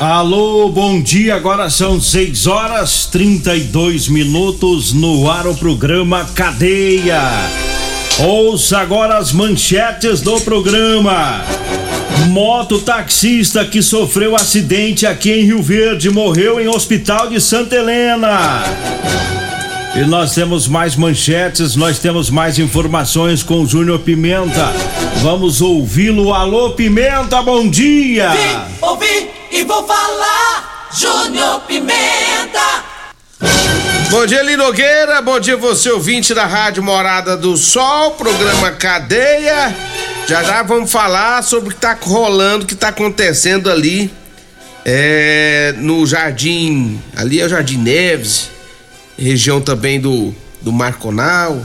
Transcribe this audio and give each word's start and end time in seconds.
Alô, 0.00 0.70
bom 0.70 0.98
dia. 0.98 1.34
Agora 1.34 1.68
são 1.68 2.00
6 2.00 2.46
horas 2.46 3.04
32 3.04 4.08
minutos 4.08 4.94
no 4.94 5.30
ar 5.30 5.46
o 5.46 5.54
programa 5.54 6.24
Cadeia. 6.34 7.20
Ouça 8.18 8.78
agora 8.78 9.18
as 9.18 9.30
manchetes 9.30 10.22
do 10.22 10.40
programa. 10.40 11.44
Mototaxista 12.30 13.62
que 13.62 13.82
sofreu 13.82 14.34
acidente 14.34 15.06
aqui 15.06 15.32
em 15.32 15.44
Rio 15.44 15.62
Verde 15.62 16.08
morreu 16.08 16.58
em 16.58 16.66
hospital 16.66 17.28
de 17.28 17.38
Santa 17.38 17.76
Helena. 17.76 18.64
E 19.94 20.06
nós 20.06 20.34
temos 20.34 20.66
mais 20.66 20.96
manchetes, 20.96 21.76
nós 21.76 21.98
temos 21.98 22.30
mais 22.30 22.58
informações 22.58 23.42
com 23.42 23.60
o 23.60 23.66
Júnior 23.66 23.98
Pimenta. 23.98 24.72
Vamos 25.16 25.60
ouvi-lo. 25.60 26.32
Alô, 26.32 26.70
Pimenta, 26.70 27.42
bom 27.42 27.68
dia! 27.68 28.30
Vim, 28.30 28.76
ouvi 28.80 29.39
e 29.50 29.64
vou 29.64 29.86
falar, 29.86 30.88
Júnior 30.96 31.60
Pimenta! 31.62 32.84
Bom 34.10 34.26
dia, 34.26 34.42
Linogueira. 34.42 35.20
Bom 35.22 35.38
dia, 35.38 35.56
você 35.56 35.90
ouvinte 35.90 36.34
da 36.34 36.46
Rádio 36.46 36.82
Morada 36.82 37.36
do 37.36 37.56
Sol, 37.56 38.12
programa 38.12 38.72
Cadeia. 38.72 39.74
Já 40.28 40.42
já 40.42 40.62
vamos 40.62 40.90
falar 40.90 41.42
sobre 41.42 41.70
o 41.70 41.72
que 41.72 41.80
tá 41.80 41.96
rolando, 42.00 42.64
o 42.64 42.66
que 42.66 42.74
tá 42.74 42.88
acontecendo 42.88 43.70
ali 43.70 44.12
é, 44.84 45.74
no 45.78 46.06
Jardim. 46.06 47.00
Ali 47.16 47.40
é 47.40 47.46
o 47.46 47.48
Jardim 47.48 47.78
Neves, 47.78 48.50
região 49.18 49.60
também 49.60 50.00
do, 50.00 50.34
do 50.60 50.72
Marconal. 50.72 51.64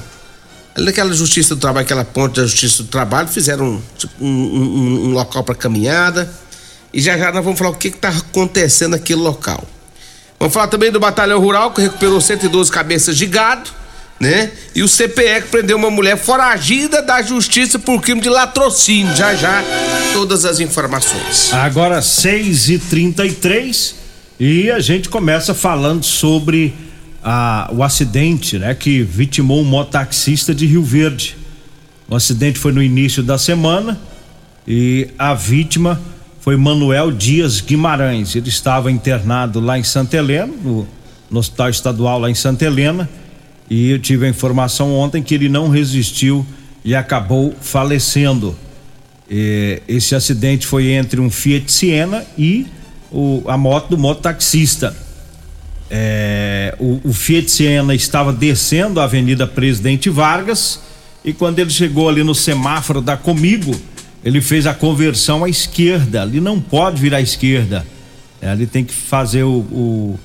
Ali 0.76 0.86
naquela 0.86 1.14
Justiça 1.14 1.56
do 1.56 1.62
Trabalho, 1.62 1.86
aquela 1.86 2.06
ponte 2.06 2.36
da 2.36 2.44
Justiça 2.44 2.84
do 2.84 2.90
Trabalho, 2.90 3.28
fizeram 3.28 3.82
tipo, 3.98 4.14
um, 4.24 4.28
um, 4.28 5.06
um 5.08 5.12
local 5.12 5.44
para 5.44 5.56
caminhada. 5.56 6.32
E 6.96 7.02
já 7.02 7.18
já 7.18 7.30
nós 7.30 7.44
vamos 7.44 7.60
falar 7.60 7.72
o 7.72 7.76
que 7.76 7.90
está 7.90 8.08
acontecendo 8.08 8.92
naquele 8.92 9.20
local. 9.20 9.62
Vamos 10.40 10.54
falar 10.54 10.68
também 10.68 10.90
do 10.90 11.00
Batalhão 11.00 11.42
Rural, 11.42 11.72
que 11.72 11.82
recuperou 11.82 12.22
112 12.22 12.72
cabeças 12.72 13.18
de 13.18 13.26
gado, 13.26 13.70
né? 14.18 14.50
E 14.74 14.82
o 14.82 14.88
CPE 14.88 15.42
que 15.42 15.48
prendeu 15.50 15.76
uma 15.76 15.92
mulher 15.92 16.18
foragida 16.18 17.02
da 17.02 17.22
justiça 17.22 17.78
por 17.78 18.02
crime 18.02 18.22
de 18.22 18.30
latrocínio. 18.30 19.14
Já 19.14 19.36
já, 19.36 19.62
todas 20.14 20.46
as 20.46 20.62
informações. 20.62 21.54
Agora 21.54 22.02
6 22.02 22.70
e 22.70 22.80
33 22.80 23.96
e 24.40 24.72
a 24.72 24.80
gente 24.80 25.10
começa 25.10 25.54
falando 25.54 26.06
sobre 26.06 26.74
a, 27.22 27.70
o 27.74 27.84
acidente 27.84 28.58
né, 28.58 28.74
que 28.74 29.04
vitimou 29.04 29.60
um 29.60 29.66
mototaxista 29.66 30.56
de 30.56 30.66
Rio 30.66 30.82
Verde. 30.82 31.36
O 32.08 32.16
acidente 32.16 32.58
foi 32.58 32.72
no 32.72 32.82
início 32.82 33.22
da 33.22 33.38
semana 33.38 34.00
e 34.66 35.10
a 35.20 35.34
vítima 35.34 36.00
foi 36.46 36.56
Manuel 36.56 37.12
Dias 37.12 37.60
Guimarães. 37.60 38.36
Ele 38.36 38.50
estava 38.50 38.92
internado 38.92 39.60
lá 39.60 39.80
em 39.80 39.84
Santa 39.84 40.18
Helena, 40.18 40.54
no, 40.64 40.88
no 41.28 41.40
Hospital 41.40 41.72
Estadual 41.72 42.20
lá 42.20 42.30
em 42.30 42.36
Santa 42.36 42.66
Helena, 42.66 43.10
e 43.68 43.90
eu 43.90 43.98
tive 43.98 44.28
a 44.28 44.30
informação 44.30 44.94
ontem 44.94 45.24
que 45.24 45.34
ele 45.34 45.50
não 45.50 45.70
resistiu 45.70 46.46
e 46.84 46.94
acabou 46.94 47.52
falecendo. 47.60 48.56
E 49.28 49.82
esse 49.88 50.14
acidente 50.14 50.68
foi 50.68 50.92
entre 50.92 51.20
um 51.20 51.32
Fiat 51.32 51.72
Siena 51.72 52.24
e 52.38 52.68
o, 53.12 53.42
a 53.48 53.58
moto 53.58 53.90
do 53.90 53.98
mototaxista. 53.98 54.96
É, 55.90 56.76
o, 56.80 57.02
o 57.06 57.12
Fiat 57.12 57.50
Siena 57.50 57.96
estava 57.96 58.32
descendo 58.32 59.00
a 59.00 59.06
Avenida 59.06 59.48
Presidente 59.48 60.12
Vargas 60.12 60.80
e 61.24 61.34
quando 61.34 61.58
ele 61.58 61.72
chegou 61.72 62.08
ali 62.08 62.24
no 62.24 62.36
semáforo 62.36 63.02
da 63.02 63.18
Comigo, 63.18 63.76
ele 64.26 64.42
fez 64.42 64.66
a 64.66 64.74
conversão 64.74 65.44
à 65.44 65.50
esquerda. 65.50 66.24
Ali 66.24 66.42
não 66.42 66.60
pode 66.60 67.00
virar 67.00 67.18
à 67.18 67.22
esquerda. 67.22 67.86
É, 68.42 68.50
ali 68.50 68.66
tem 68.66 68.84
que 68.84 68.94
fazer 68.94 69.44
o, 69.44 69.60
o, 69.60 70.20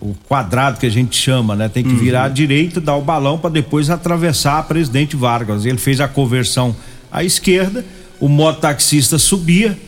o, 0.00 0.14
quadrado 0.28 0.80
que 0.80 0.86
a 0.86 0.90
gente 0.90 1.16
chama, 1.16 1.54
né? 1.54 1.68
Tem 1.68 1.84
que 1.84 1.94
virar 1.94 2.24
à 2.24 2.28
direita, 2.28 2.80
dar 2.80 2.96
o 2.96 3.00
balão 3.00 3.38
para 3.38 3.50
depois 3.50 3.90
atravessar 3.90 4.58
a 4.58 4.62
Presidente 4.64 5.14
Vargas. 5.14 5.64
Ele 5.64 5.78
fez 5.78 6.00
a 6.00 6.08
conversão 6.08 6.74
à 7.12 7.22
esquerda, 7.22 7.84
o 8.18 8.28
mototaxista 8.28 9.20
subia 9.20 9.78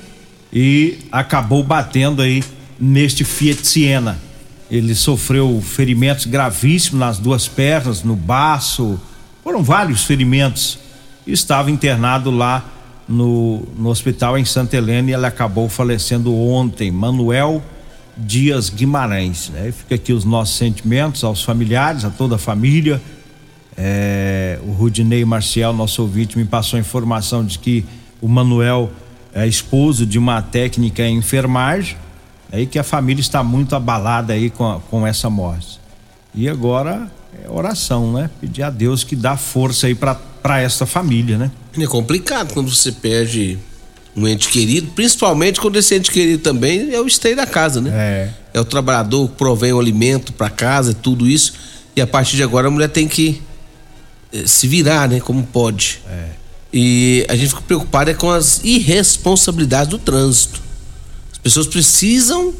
e 0.53 0.99
acabou 1.11 1.65
batendo 1.65 2.23
aí 2.23 2.45
neste 2.79 3.25
Fiat 3.25 3.67
Siena. 3.67 4.17
Ele 4.71 4.95
sofreu 4.95 5.61
ferimentos 5.61 6.25
gravíssimos 6.27 7.01
nas 7.01 7.19
duas 7.19 7.49
pernas, 7.49 8.05
no 8.05 8.15
baço, 8.15 9.01
foram 9.43 9.63
vários 9.63 10.05
ferimentos. 10.05 10.79
Estava 11.27 11.69
internado 11.69 12.31
lá 12.31 12.76
no, 13.09 13.63
no 13.77 13.89
hospital 13.89 14.37
em 14.37 14.45
Santa 14.45 14.77
Helena 14.77 15.11
e 15.11 15.15
ele 15.15 15.27
acabou 15.27 15.69
falecendo 15.69 16.35
ontem. 16.35 16.91
Manuel 16.91 17.63
Dias 18.17 18.71
Guimarães. 18.71 19.51
Né? 19.51 19.73
Fica 19.73 19.95
aqui 19.95 20.13
os 20.13 20.25
nossos 20.25 20.57
sentimentos 20.57 21.23
aos 21.23 21.43
familiares, 21.43 22.05
a 22.05 22.11
toda 22.11 22.37
a 22.37 22.39
família. 22.39 23.01
É, 23.77 24.59
o 24.67 24.73
Rudinei 24.73 25.25
Marcial, 25.25 25.73
nosso 25.73 26.03
ouvinte, 26.03 26.39
me 26.39 26.45
passou 26.45 26.79
a 26.79 26.81
informação 26.81 27.45
de 27.45 27.59
que 27.59 27.85
o 28.21 28.29
Manuel 28.29 28.91
é 29.35 29.47
esposo 29.47 30.07
de 30.07 30.19
uma 30.19 30.41
técnica 30.41 31.03
em 31.03 31.19
enfermagem, 31.19 31.99
aí 32.51 32.67
que 32.67 32.79
a 32.79 32.83
família 32.83 33.21
está 33.21 33.43
muito 33.43 33.77
abalada 33.77 34.33
aí 34.33 34.49
com, 34.49 34.67
a, 34.67 34.81
com 34.81 35.07
essa 35.07 35.29
morte. 35.29 35.79
E 36.35 36.49
agora 36.49 37.11
é 37.45 37.51
oração, 37.51 38.13
né? 38.15 38.31
Pedir 38.41 38.63
a 38.63 38.71
Deus 38.71 39.05
que 39.05 39.15
dá 39.15 39.37
força 39.37 39.89
aí 39.89 39.95
para 39.95 40.15
essa 40.55 40.87
família, 40.87 41.37
né? 41.39 41.51
É 41.79 41.87
complicado 41.87 42.53
quando 42.55 42.75
você 42.75 42.93
perde 42.93 43.59
um 44.17 44.27
ente 44.27 44.49
querido, 44.49 44.91
principalmente 44.93 45.61
quando 45.61 45.77
esse 45.77 45.95
ente 45.95 46.11
querido 46.11 46.43
também 46.43 46.95
é 46.95 47.01
o 47.01 47.07
esteio 47.07 47.37
da 47.37 47.47
casa, 47.47 47.81
né? 47.81 47.91
É. 47.93 48.31
É 48.55 48.61
o 48.61 48.65
trabalhador 48.65 49.29
que 49.29 49.37
provém 49.37 49.73
o 49.73 49.79
alimento 49.79 50.33
para 50.33 50.49
casa, 50.49 50.95
tudo 50.95 51.29
isso. 51.29 51.53
E 51.95 52.01
a 52.01 52.07
partir 52.07 52.37
de 52.37 52.43
agora 52.43 52.69
a 52.69 52.71
mulher 52.71 52.89
tem 52.89 53.07
que 53.07 53.43
eh, 54.33 54.47
se 54.47 54.67
virar, 54.67 55.09
né? 55.09 55.21
Como 55.21 55.43
pode. 55.43 56.01
É. 56.09 56.29
E 56.73 57.27
a 57.29 57.37
gente 57.37 57.51
fica 57.51 57.61
preocupado 57.63 58.11
é 58.11 58.15
com 58.15 58.31
as 58.31 58.63
irresponsabilidades 58.65 59.91
do 59.91 59.99
trânsito. 59.99 60.63
As 61.33 61.39
pessoas 61.39 61.67
precisam 61.67 62.55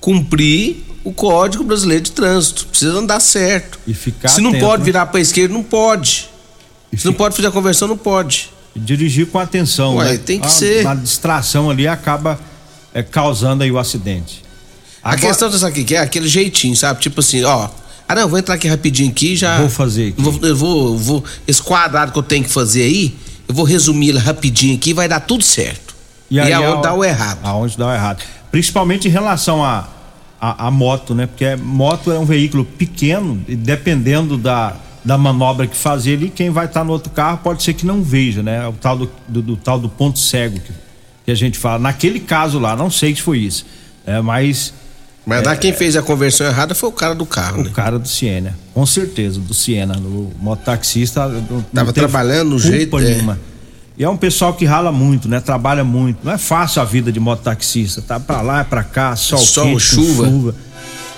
cumprir 0.00 0.84
o 1.04 1.12
Código 1.12 1.64
Brasileiro 1.64 2.04
de 2.04 2.12
Trânsito. 2.12 2.66
Precisa 2.66 2.92
andar 2.98 3.20
certo. 3.20 3.78
E 3.86 3.94
ficar 3.94 4.28
Se 4.28 4.40
não 4.40 4.50
atento, 4.50 4.64
pode 4.64 4.80
né? 4.80 4.84
virar 4.84 5.06
para 5.06 5.20
esquerda, 5.20 5.52
não 5.54 5.62
pode. 5.62 6.28
Se 6.96 7.04
não 7.06 7.12
pode 7.12 7.36
fazer 7.36 7.48
a 7.48 7.50
conversão, 7.50 7.86
não 7.88 7.96
pode. 7.96 8.50
dirigir 8.74 9.26
com 9.26 9.38
atenção, 9.38 9.96
Ué, 9.96 10.12
né? 10.12 10.18
tem 10.18 10.40
que 10.40 10.46
a, 10.46 10.50
ser. 10.50 10.86
A 10.86 10.94
distração 10.94 11.68
ali 11.70 11.86
acaba 11.86 12.38
é, 12.94 13.02
causando 13.02 13.62
aí 13.64 13.70
o 13.70 13.78
acidente. 13.78 14.42
A 15.02 15.16
questão 15.16 15.48
dessa 15.50 15.68
aqui, 15.68 15.84
que 15.84 15.94
é 15.94 15.98
aquele 16.00 16.28
jeitinho, 16.28 16.76
sabe? 16.76 17.00
Tipo 17.00 17.20
assim, 17.20 17.42
ó. 17.44 17.68
Ah, 18.08 18.14
não, 18.14 18.28
vou 18.28 18.38
entrar 18.38 18.54
aqui 18.54 18.66
rapidinho 18.66 19.10
aqui 19.10 19.36
já. 19.36 19.58
Vou 19.58 19.68
fazer 19.68 20.08
aqui. 20.08 20.20
Vou, 20.22 20.38
eu 20.42 20.56
vou, 20.56 20.96
vou. 20.98 21.24
Esse 21.46 21.62
quadrado 21.62 22.10
que 22.12 22.18
eu 22.18 22.22
tenho 22.22 22.44
que 22.44 22.50
fazer 22.50 22.82
aí, 22.82 23.14
eu 23.46 23.54
vou 23.54 23.64
resumir 23.64 24.08
ele 24.10 24.18
rapidinho 24.18 24.76
aqui 24.76 24.94
vai 24.94 25.06
dar 25.08 25.20
tudo 25.20 25.44
certo. 25.44 25.94
E, 26.30 26.40
aí 26.40 26.52
é 26.52 26.58
onde 26.58 26.78
a- 26.78 26.80
dá 26.80 26.94
o 26.94 27.04
errado. 27.04 27.38
Aonde 27.42 27.76
dá 27.76 27.86
o 27.86 27.92
errado. 27.94 28.22
Principalmente 28.50 29.08
em 29.08 29.10
relação 29.10 29.62
a, 29.64 29.88
a, 30.40 30.66
a 30.66 30.70
moto, 30.70 31.14
né? 31.14 31.26
Porque 31.26 31.54
moto 31.56 32.10
é 32.10 32.18
um 32.18 32.24
veículo 32.24 32.64
pequeno 32.64 33.42
e 33.46 33.54
dependendo 33.54 34.36
da, 34.38 34.74
da 35.08 35.16
manobra 35.16 35.66
que 35.66 35.74
fazer 35.74 36.14
ali, 36.18 36.28
quem 36.28 36.50
vai 36.50 36.66
estar 36.66 36.84
no 36.84 36.92
outro 36.92 37.10
carro 37.10 37.38
pode 37.38 37.62
ser 37.62 37.72
que 37.72 37.86
não 37.86 38.02
veja, 38.02 38.42
né? 38.42 38.68
O 38.68 38.74
tal 38.74 38.98
do, 38.98 39.10
do, 39.26 39.40
do 39.40 39.56
tal 39.56 39.78
do 39.80 39.88
ponto 39.88 40.18
cego 40.18 40.60
que, 40.60 40.70
que 41.24 41.30
a 41.30 41.34
gente 41.34 41.56
fala. 41.58 41.78
Naquele 41.78 42.20
caso 42.20 42.58
lá, 42.58 42.76
não 42.76 42.90
sei 42.90 43.16
se 43.16 43.22
foi 43.22 43.38
isso, 43.38 43.64
é, 44.06 44.20
mas 44.20 44.74
Mas 45.24 45.42
lá 45.42 45.56
quem 45.56 45.72
fez 45.72 45.96
a 45.96 46.02
conversão 46.02 46.46
errada 46.46 46.74
foi 46.74 46.90
o 46.90 46.92
cara 46.92 47.14
do 47.14 47.24
carro, 47.24 47.62
né? 47.64 47.70
O 47.70 47.72
cara 47.72 47.98
do 47.98 48.06
Siena, 48.06 48.54
com 48.74 48.84
certeza, 48.84 49.40
do 49.40 49.54
Siena. 49.54 49.96
O 49.98 50.30
mototaxista 50.40 51.26
não- 51.26 51.62
Tava 51.74 51.90
trabalhando 51.92 52.50
no 52.50 52.60
culpa 52.60 52.76
jeito, 52.76 52.98
é. 52.98 53.36
E 53.96 54.04
é 54.04 54.08
um 54.08 54.16
pessoal 54.16 54.52
que 54.54 54.64
rala 54.66 54.92
muito, 54.92 55.26
né? 55.26 55.40
Trabalha 55.40 55.82
muito. 55.82 56.18
Não 56.22 56.32
é 56.32 56.38
fácil 56.38 56.80
a 56.82 56.84
vida 56.84 57.10
de 57.10 57.18
mototaxista. 57.18 58.00
Tá 58.02 58.20
pra 58.20 58.42
lá, 58.42 58.60
é 58.60 58.64
pra 58.64 58.84
cá, 58.84 59.16
sol, 59.16 59.38
Sol, 59.38 59.64
quente, 59.64 59.80
chuva. 59.82 60.24
chuva. 60.28 60.54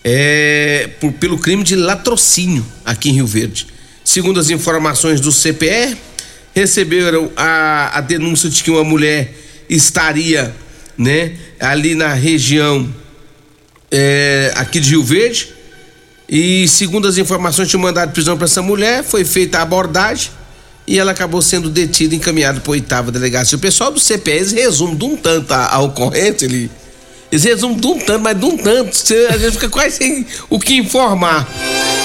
é, 0.04 0.88
por- 1.00 1.12
pelo 1.12 1.38
crime 1.38 1.62
de 1.62 1.76
latrocínio 1.76 2.64
aqui 2.84 3.10
em 3.10 3.14
Rio 3.14 3.26
Verde. 3.26 3.66
Segundo 4.04 4.40
as 4.40 4.48
informações 4.50 5.20
do 5.20 5.30
CPE, 5.32 5.96
receberam 6.54 7.30
a, 7.36 7.98
a 7.98 8.00
denúncia 8.00 8.48
de 8.48 8.62
que 8.64 8.70
uma 8.70 8.82
mulher 8.84 9.34
estaria 9.68 10.54
né, 10.96 11.32
ali 11.60 11.94
na 11.94 12.12
região 12.14 12.88
é, 13.90 14.52
aqui 14.56 14.80
de 14.80 14.90
Rio 14.90 15.04
Verde. 15.04 15.50
E 16.28 16.68
segundo 16.68 17.08
as 17.08 17.16
informações, 17.16 17.68
tinha 17.68 17.80
mandado 17.80 18.08
de 18.08 18.14
prisão 18.14 18.36
para 18.36 18.44
essa 18.44 18.60
mulher, 18.60 19.02
foi 19.02 19.24
feita 19.24 19.58
a 19.58 19.62
abordagem 19.62 20.30
e 20.86 20.98
ela 20.98 21.12
acabou 21.12 21.40
sendo 21.40 21.70
detida 21.70 22.14
e 22.14 22.18
encaminhada 22.18 22.60
para 22.60 22.70
oitava 22.70 23.10
delegacia. 23.10 23.56
O 23.56 23.60
pessoal 23.60 23.90
do 23.90 23.98
CPE 24.00 24.30
eles 24.32 24.52
resumem 24.52 24.96
de 24.96 25.04
um 25.04 25.16
tanto 25.16 25.52
a, 25.52 25.66
a 25.74 25.78
ocorrência, 25.80 26.44
ele, 26.44 26.70
eles 27.32 27.44
resumem 27.44 27.78
de 27.78 27.86
um 27.86 27.98
tanto, 27.98 28.20
mas 28.22 28.38
de 28.38 28.44
um 28.44 28.56
tanto, 28.58 28.94
você, 28.94 29.26
a 29.30 29.38
gente 29.38 29.52
fica 29.52 29.68
quase 29.70 29.96
sem 29.96 30.26
o 30.50 30.58
que 30.58 30.76
informar. 30.76 31.48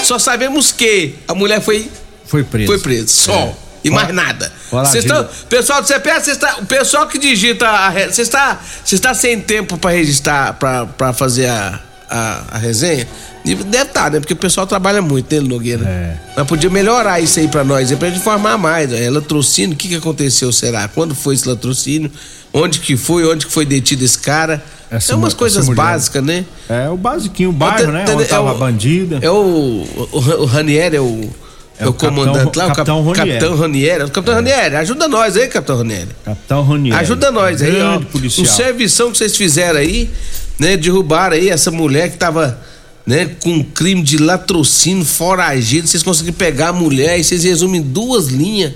Só 0.04 0.18
sabemos 0.18 0.72
que 0.72 1.14
a 1.28 1.34
mulher 1.34 1.60
foi, 1.60 1.90
Foi 2.26 2.42
preso. 2.44 2.66
foi 2.66 2.78
presa, 2.78 3.08
só. 3.08 3.32
É. 3.32 3.54
E 3.84 3.90
mais 3.90 4.14
nada. 4.14 4.50
a 4.72 4.84
tão- 5.06 5.28
pessoal 5.50 5.82
do 5.82 5.86
CPE, 5.86 6.20
cês 6.24 6.38
tá- 6.38 6.56
o 6.62 6.64
pessoal 6.64 7.06
que 7.06 7.18
digita 7.18 7.68
a 7.68 7.90
você 8.10 8.22
está, 8.22 8.58
está 8.90 9.12
sem 9.12 9.38
tempo 9.38 9.76
para 9.76 9.90
registrar, 9.90 10.54
para 10.54 11.12
fazer 11.12 11.46
a, 11.48 11.78
a, 12.14 12.44
a 12.52 12.58
resenha? 12.58 13.06
E 13.44 13.54
Deve 13.54 13.84
estar, 13.90 14.10
né? 14.10 14.20
Porque 14.20 14.32
o 14.32 14.36
pessoal 14.36 14.66
trabalha 14.66 15.02
muito, 15.02 15.34
né, 15.34 15.40
Nogueira? 15.40 15.84
É. 15.86 16.16
Mas 16.36 16.46
podia 16.46 16.70
melhorar 16.70 17.20
isso 17.20 17.38
aí 17.40 17.48
pra 17.48 17.62
nós, 17.64 17.92
é 17.92 17.96
pra 17.96 18.08
gente 18.08 18.20
informar 18.20 18.56
mais. 18.56 18.90
É, 18.92 19.10
latrocínio, 19.10 19.74
o 19.74 19.76
que 19.76 19.88
que 19.88 19.94
aconteceu, 19.96 20.50
será? 20.52 20.88
Quando 20.88 21.14
foi 21.14 21.34
esse 21.34 21.46
latrocínio? 21.48 22.10
Onde 22.52 22.78
que 22.80 22.96
foi? 22.96 23.26
Onde 23.26 23.46
que 23.46 23.52
foi 23.52 23.66
detido 23.66 24.04
esse 24.04 24.18
cara? 24.18 24.62
Essa 24.90 25.12
é 25.12 25.16
umas 25.16 25.34
coisas 25.34 25.66
mulher. 25.66 25.76
básicas, 25.76 26.22
né? 26.22 26.44
É 26.68 26.88
o 26.88 26.96
basiquinho, 26.96 27.50
o 27.50 27.52
bairro, 27.52 27.90
né? 27.90 28.04
Onde 28.08 28.24
tava 28.26 28.52
a 28.52 28.54
bandida. 28.54 29.18
É 29.20 29.28
o, 29.30 29.34
o, 29.34 30.08
o 30.42 30.44
Ranieri, 30.44 30.96
é 30.96 31.00
o, 31.00 31.28
é 31.78 31.82
É 31.82 31.86
o, 31.86 31.90
o 31.90 31.92
comandante 31.92 32.44
capitão- 32.44 32.62
lá, 32.62 32.64
o 32.66 32.68
cap- 32.68 32.76
capitão 32.76 33.02
Ranieri. 33.04 33.30
Capitão 33.40 33.56
Ranieri. 33.58 34.10
Capitão 34.10 34.34
Ranieri, 34.36 34.76
ajuda 34.76 35.08
nós 35.08 35.36
aí, 35.36 35.48
Capitão 35.48 35.76
Ranieri. 35.78 36.08
Capitão 36.24 36.62
Ronieri. 36.62 36.98
Ajuda 37.00 37.30
nós 37.32 37.60
aí, 37.60 37.82
ó. 37.82 37.98
Policial. 38.00 38.46
Um 38.46 38.48
servição 38.48 39.10
que 39.10 39.18
vocês 39.18 39.36
fizeram 39.36 39.80
aí, 39.80 40.08
né? 40.58 40.76
Derrubaram 40.76 41.36
aí 41.36 41.48
essa 41.48 41.70
mulher 41.70 42.10
que 42.10 42.16
tava, 42.16 42.60
né, 43.06 43.30
com 43.42 43.62
crime 43.62 44.02
de 44.02 44.18
latrocínio, 44.18 45.04
foragido. 45.04 45.86
Vocês 45.86 46.02
conseguiram 46.02 46.36
pegar 46.36 46.68
a 46.68 46.72
mulher 46.72 47.18
e 47.18 47.24
vocês 47.24 47.44
resumem 47.44 47.80
em 47.80 47.84
duas 47.84 48.26
linhas. 48.28 48.72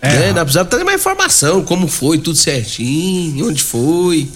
É. 0.00 0.08
Né? 0.08 0.32
Nós 0.32 0.44
precisamos 0.44 0.70
ter 0.70 0.84
mais 0.84 1.00
informação, 1.00 1.64
como 1.64 1.88
foi, 1.88 2.18
tudo 2.18 2.36
certinho, 2.36 3.48
onde 3.48 3.62
foi, 3.62 4.28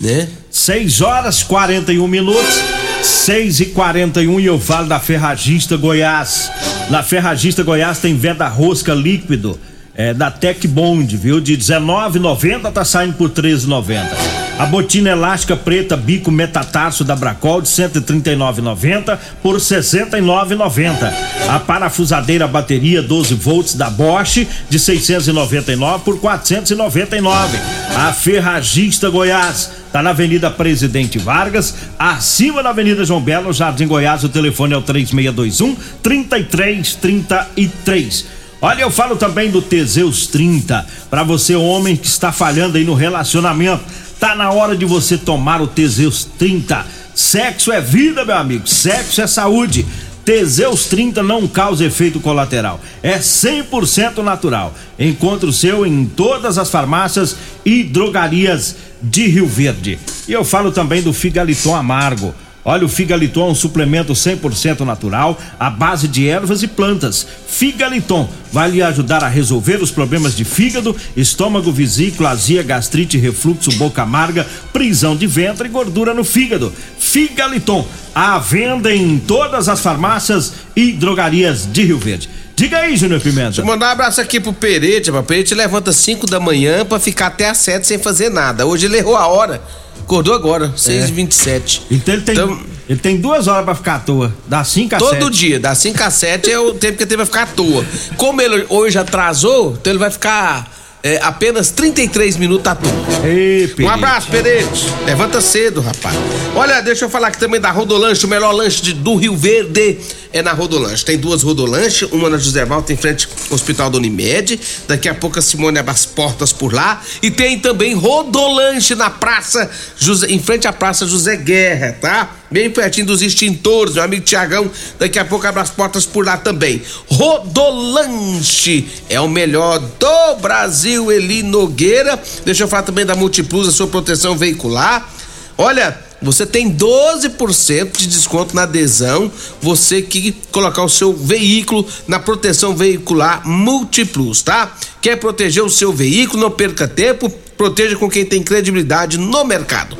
né? 0.00 0.28
6 0.50 1.00
horas 1.00 1.42
41 1.42 2.06
minutos. 2.08 2.60
6 3.02 3.60
e 3.60 3.66
41 3.66 4.40
e 4.40 4.46
eu 4.46 4.58
falo 4.58 4.86
da 4.86 5.00
Ferragista 5.00 5.76
Goiás. 5.76 6.50
Na 6.90 7.02
Ferragista 7.02 7.62
Goiás 7.62 7.98
tem 7.98 8.14
venda 8.16 8.46
rosca 8.48 8.92
líquido 8.92 9.58
é, 9.94 10.12
da 10.12 10.30
Tec 10.30 10.66
Bond, 10.66 11.16
viu? 11.16 11.40
De 11.40 11.56
19,90 11.56 12.72
tá 12.72 12.84
saindo 12.84 13.14
por 13.14 13.30
13,90. 13.30 14.49
A 14.60 14.66
botina 14.66 15.10
elástica 15.12 15.56
preta 15.56 15.96
bico 15.96 16.30
metatarso 16.30 17.02
da 17.02 17.16
Bracol 17.16 17.62
de 17.62 17.68
139,90 17.68 19.18
por 19.42 19.56
69,90. 19.56 21.10
A 21.48 21.58
parafusadeira 21.58 22.46
bateria 22.46 23.00
12 23.00 23.36
volts 23.36 23.74
da 23.74 23.88
Bosch 23.88 24.46
de 24.68 24.78
699 24.78 26.04
por 26.04 26.20
499. 26.20 27.58
A 27.96 28.12
Ferragista 28.12 29.08
Goiás 29.08 29.70
tá 29.90 30.02
na 30.02 30.10
Avenida 30.10 30.50
Presidente 30.50 31.18
Vargas, 31.18 31.74
acima 31.98 32.62
da 32.62 32.68
Avenida 32.68 33.02
João 33.02 33.22
Belo, 33.22 33.54
Jardim 33.54 33.86
Goiás. 33.86 34.24
O 34.24 34.28
telefone 34.28 34.74
é 34.74 34.76
o 34.76 34.82
3621 34.82 35.74
3333. 36.02 38.26
Olha, 38.60 38.82
eu 38.82 38.90
falo 38.90 39.16
também 39.16 39.50
do 39.50 39.62
Teseus 39.62 40.26
30, 40.26 40.84
para 41.08 41.22
você 41.22 41.56
homem 41.56 41.96
que 41.96 42.06
está 42.06 42.30
falhando 42.30 42.76
aí 42.76 42.84
no 42.84 42.92
relacionamento. 42.92 43.82
Tá 44.20 44.34
na 44.34 44.50
hora 44.50 44.76
de 44.76 44.84
você 44.84 45.16
tomar 45.16 45.62
o 45.62 45.66
Teseus 45.66 46.24
30. 46.38 46.84
Sexo 47.14 47.72
é 47.72 47.80
vida, 47.80 48.22
meu 48.22 48.36
amigo. 48.36 48.68
Sexo 48.68 49.22
é 49.22 49.26
saúde. 49.26 49.86
Teseus 50.26 50.84
30 50.84 51.22
não 51.22 51.48
causa 51.48 51.86
efeito 51.86 52.20
colateral. 52.20 52.78
É 53.02 53.18
100% 53.18 54.18
natural. 54.18 54.74
Encontre 54.98 55.48
o 55.48 55.52
seu 55.52 55.86
em 55.86 56.04
todas 56.04 56.58
as 56.58 56.70
farmácias 56.70 57.34
e 57.64 57.82
drogarias 57.82 58.76
de 59.00 59.26
Rio 59.26 59.46
Verde. 59.46 59.98
E 60.28 60.32
eu 60.32 60.44
falo 60.44 60.70
também 60.70 61.00
do 61.00 61.14
Figaliton 61.14 61.74
Amargo. 61.74 62.34
Olha, 62.64 62.84
o 62.84 62.88
Figaliton 62.88 63.48
é 63.48 63.50
um 63.52 63.54
suplemento 63.54 64.12
100% 64.12 64.80
natural, 64.80 65.38
à 65.58 65.70
base 65.70 66.06
de 66.06 66.28
ervas 66.28 66.62
e 66.62 66.68
plantas. 66.68 67.26
Figaliton 67.48 68.28
vai 68.52 68.70
lhe 68.70 68.82
ajudar 68.82 69.24
a 69.24 69.28
resolver 69.28 69.82
os 69.82 69.90
problemas 69.90 70.36
de 70.36 70.44
fígado, 70.44 70.94
estômago, 71.16 71.72
vesícula, 71.72 72.30
azia, 72.30 72.62
gastrite, 72.62 73.16
refluxo, 73.16 73.72
boca 73.72 74.02
amarga, 74.02 74.46
prisão 74.72 75.16
de 75.16 75.26
ventre 75.26 75.68
e 75.68 75.70
gordura 75.70 76.12
no 76.12 76.22
fígado. 76.22 76.72
Figaliton, 76.98 77.86
à 78.14 78.38
venda 78.38 78.94
em 78.94 79.18
todas 79.18 79.68
as 79.68 79.80
farmácias 79.80 80.52
e 80.76 80.92
drogarias 80.92 81.66
de 81.70 81.84
Rio 81.84 81.98
Verde. 81.98 82.28
Diga 82.54 82.76
aí, 82.76 82.94
Júnior 82.94 83.22
Pimenta. 83.22 83.46
Deixa 83.46 83.62
eu 83.62 83.66
mandar 83.66 83.88
um 83.88 83.92
abraço 83.92 84.20
aqui 84.20 84.38
pro 84.38 84.52
Perete. 84.52 85.10
O 85.10 85.22
Perete 85.22 85.54
levanta 85.54 85.92
5 85.92 86.26
da 86.26 86.38
manhã 86.38 86.84
para 86.84 87.00
ficar 87.00 87.28
até 87.28 87.48
às 87.48 87.56
7 87.56 87.86
sem 87.86 87.98
fazer 87.98 88.28
nada. 88.28 88.66
Hoje 88.66 88.84
ele 88.84 88.98
errou 88.98 89.16
a 89.16 89.26
hora. 89.26 89.62
Acordou 90.10 90.34
agora, 90.34 90.72
6h27. 90.76 91.82
É. 91.88 91.94
Então 91.94 92.14
ele 92.14 92.22
tem, 92.24 92.34
então, 92.34 92.60
ele 92.88 92.98
tem 92.98 93.16
duas 93.16 93.46
horas 93.46 93.64
pra 93.64 93.76
ficar 93.76 93.94
à 93.94 93.98
toa. 94.00 94.34
Das 94.48 94.66
5 94.66 94.96
a 94.96 94.98
todo 94.98 95.10
7. 95.10 95.20
Todo 95.20 95.30
dia, 95.30 95.60
das 95.60 95.78
5 95.78 96.02
a 96.02 96.10
7 96.10 96.50
é 96.50 96.58
o 96.58 96.74
tempo 96.74 96.96
que 96.98 97.04
ele 97.04 97.14
pra 97.14 97.24
ficar 97.24 97.42
à 97.44 97.46
toa. 97.46 97.86
Como 98.16 98.42
ele 98.42 98.66
hoje 98.68 98.98
atrasou, 98.98 99.76
então 99.80 99.92
ele 99.92 100.00
vai 100.00 100.10
ficar 100.10 100.68
é, 101.02 101.18
apenas 101.22 101.70
33 101.70 102.36
minutos 102.36 102.66
à 102.66 102.74
toa. 102.74 102.92
Ei, 103.24 103.74
um 103.80 103.88
abraço, 103.88 104.28
Peretti. 104.30 104.86
Levanta 105.06 105.40
cedo, 105.40 105.80
rapaz. 105.80 106.14
Olha, 106.54 106.80
deixa 106.80 107.04
eu 107.04 107.10
falar 107.10 107.28
aqui 107.28 107.38
também 107.38 107.60
da 107.60 107.70
Rodolanche, 107.70 108.26
o 108.26 108.28
melhor 108.28 108.52
lanche 108.52 108.82
de, 108.82 108.92
do 108.92 109.14
Rio 109.14 109.36
Verde 109.36 109.98
é 110.32 110.42
na 110.42 110.52
Rodolanche. 110.52 111.04
Tem 111.04 111.18
duas 111.18 111.42
Rodolanche, 111.42 112.04
uma 112.12 112.28
na 112.28 112.38
José 112.38 112.64
Valta, 112.64 112.92
em 112.92 112.96
frente 112.96 113.28
ao 113.48 113.54
Hospital 113.54 113.90
da 113.90 113.98
Unimed. 113.98 114.60
Daqui 114.86 115.08
a 115.08 115.14
pouco 115.14 115.38
a 115.38 115.42
Simone 115.42 115.78
abre 115.78 115.90
as 115.90 116.04
portas 116.04 116.52
por 116.52 116.72
lá. 116.72 117.02
E 117.22 117.30
tem 117.30 117.58
também 117.58 117.94
Rodolanche 117.94 118.94
na 118.94 119.10
praça, 119.10 119.70
José, 119.96 120.28
em 120.28 120.38
frente 120.38 120.68
à 120.68 120.72
Praça 120.72 121.06
José 121.06 121.36
Guerra, 121.36 121.96
tá? 122.00 122.39
Bem 122.50 122.68
pertinho 122.68 123.06
dos 123.06 123.22
extintores, 123.22 123.94
meu 123.94 124.02
amigo 124.02 124.24
Tiagão. 124.24 124.68
Daqui 124.98 125.20
a 125.20 125.24
pouco 125.24 125.46
abre 125.46 125.60
as 125.60 125.70
portas 125.70 126.04
por 126.04 126.26
lá 126.26 126.36
também. 126.36 126.82
Rodolanche 127.08 128.88
é 129.08 129.20
o 129.20 129.28
melhor 129.28 129.78
do 129.78 130.34
Brasil, 130.40 131.12
Eli 131.12 131.44
Nogueira. 131.44 132.20
Deixa 132.44 132.64
eu 132.64 132.68
falar 132.68 132.82
também 132.82 133.06
da 133.06 133.14
Multiplus, 133.14 133.68
a 133.68 133.72
sua 133.72 133.86
proteção 133.86 134.36
veicular. 134.36 135.08
Olha, 135.56 135.96
você 136.20 136.44
tem 136.44 136.74
12% 136.74 137.96
de 137.96 138.06
desconto 138.08 138.56
na 138.56 138.64
adesão, 138.64 139.30
você 139.62 140.02
que 140.02 140.32
colocar 140.50 140.82
o 140.82 140.88
seu 140.88 141.12
veículo 141.12 141.86
na 142.08 142.18
proteção 142.18 142.74
veicular 142.74 143.46
Multiplus, 143.46 144.42
tá? 144.42 144.76
Quer 145.00 145.16
proteger 145.16 145.62
o 145.62 145.70
seu 145.70 145.92
veículo, 145.92 146.42
não 146.42 146.50
perca 146.50 146.88
tempo, 146.88 147.32
proteja 147.60 147.94
com 147.94 148.08
quem 148.08 148.24
tem 148.24 148.42
credibilidade 148.42 149.18
no 149.18 149.44
mercado. 149.44 149.94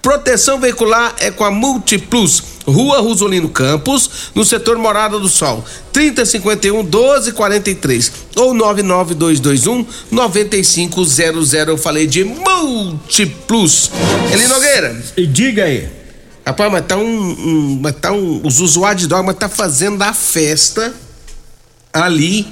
Proteção 0.00 0.60
veicular 0.60 1.12
é 1.18 1.28
com 1.28 1.42
a 1.42 1.50
Multiplus, 1.50 2.40
Rua 2.64 3.00
Rosolino 3.00 3.48
Campos, 3.48 4.30
no 4.32 4.44
setor 4.44 4.78
Morada 4.78 5.18
do 5.18 5.28
Sol, 5.28 5.64
3051 5.92 6.84
1243 6.84 8.12
ou 8.36 8.54
99221 8.54 9.84
9500. 10.08 11.52
Eu 11.52 11.76
falei 11.76 12.06
de 12.06 12.22
Multiplus. 12.22 13.90
Eli 14.32 14.46
Nogueira. 14.46 15.02
E 15.16 15.26
diga 15.26 15.64
aí. 15.64 15.88
Rapaz, 16.46 16.70
mas 16.70 16.86
tá 16.86 16.96
um, 16.96 17.02
um 17.02 17.78
mas 17.82 17.96
tá 17.96 18.12
um, 18.12 18.40
os 18.44 18.60
usuários 18.60 19.02
de 19.02 19.08
droga, 19.08 19.24
mas 19.24 19.36
tá 19.36 19.48
fazendo 19.48 20.00
a 20.00 20.14
festa 20.14 20.94
ali 21.92 22.46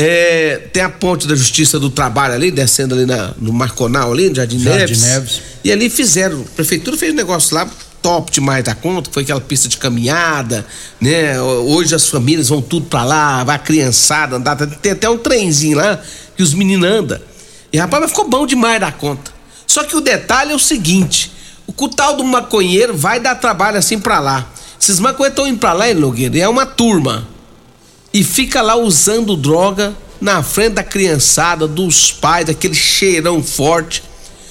é, 0.00 0.68
tem 0.72 0.80
a 0.80 0.88
ponte 0.88 1.26
da 1.26 1.34
Justiça 1.34 1.80
do 1.80 1.90
Trabalho 1.90 2.32
ali, 2.32 2.52
descendo 2.52 2.94
ali 2.94 3.04
na, 3.04 3.32
no 3.36 3.52
Marconal, 3.52 4.12
ali, 4.12 4.28
no 4.28 4.34
Jardim, 4.36 4.60
Jardim 4.60 4.78
Neves. 4.78 5.02
Neves. 5.02 5.40
E 5.64 5.72
ali 5.72 5.90
fizeram, 5.90 6.40
a 6.40 6.54
prefeitura 6.54 6.96
fez 6.96 7.12
um 7.12 7.16
negócio 7.16 7.52
lá 7.52 7.68
top 8.00 8.30
demais 8.30 8.62
da 8.62 8.76
conta, 8.76 9.10
foi 9.12 9.24
aquela 9.24 9.40
pista 9.40 9.68
de 9.68 9.76
caminhada, 9.76 10.64
né? 11.00 11.40
Hoje 11.42 11.96
as 11.96 12.06
famílias 12.06 12.48
vão 12.48 12.62
tudo 12.62 12.86
pra 12.86 13.02
lá, 13.02 13.42
vai 13.42 13.56
a 13.56 13.58
criançada 13.58 14.36
andar, 14.36 14.54
tem 14.56 14.92
até 14.92 15.10
um 15.10 15.18
trenzinho 15.18 15.76
lá 15.76 16.00
que 16.36 16.44
os 16.44 16.54
meninos 16.54 16.88
andam. 16.88 17.20
E 17.72 17.76
rapaz, 17.76 18.00
mas 18.00 18.12
ficou 18.12 18.28
bom 18.28 18.46
demais 18.46 18.80
da 18.80 18.92
conta. 18.92 19.32
Só 19.66 19.82
que 19.82 19.96
o 19.96 20.00
detalhe 20.00 20.52
é 20.52 20.54
o 20.54 20.60
seguinte: 20.60 21.32
o 21.66 21.72
cutal 21.72 22.16
do 22.16 22.22
maconheiro 22.22 22.96
vai 22.96 23.18
dar 23.18 23.34
trabalho 23.34 23.78
assim 23.78 23.98
pra 23.98 24.20
lá. 24.20 24.48
Esses 24.80 25.00
maconheiros 25.00 25.32
estão 25.32 25.48
indo 25.48 25.58
pra 25.58 25.72
lá, 25.72 25.88
hein, 25.88 25.94
Nogueira? 25.94 26.38
É 26.38 26.48
uma 26.48 26.64
turma 26.64 27.26
e 28.18 28.24
fica 28.24 28.60
lá 28.60 28.74
usando 28.74 29.36
droga 29.36 29.96
na 30.20 30.42
frente 30.42 30.72
da 30.72 30.82
criançada, 30.82 31.68
dos 31.68 32.10
pais, 32.10 32.46
daquele 32.46 32.74
cheirão 32.74 33.40
forte. 33.40 34.02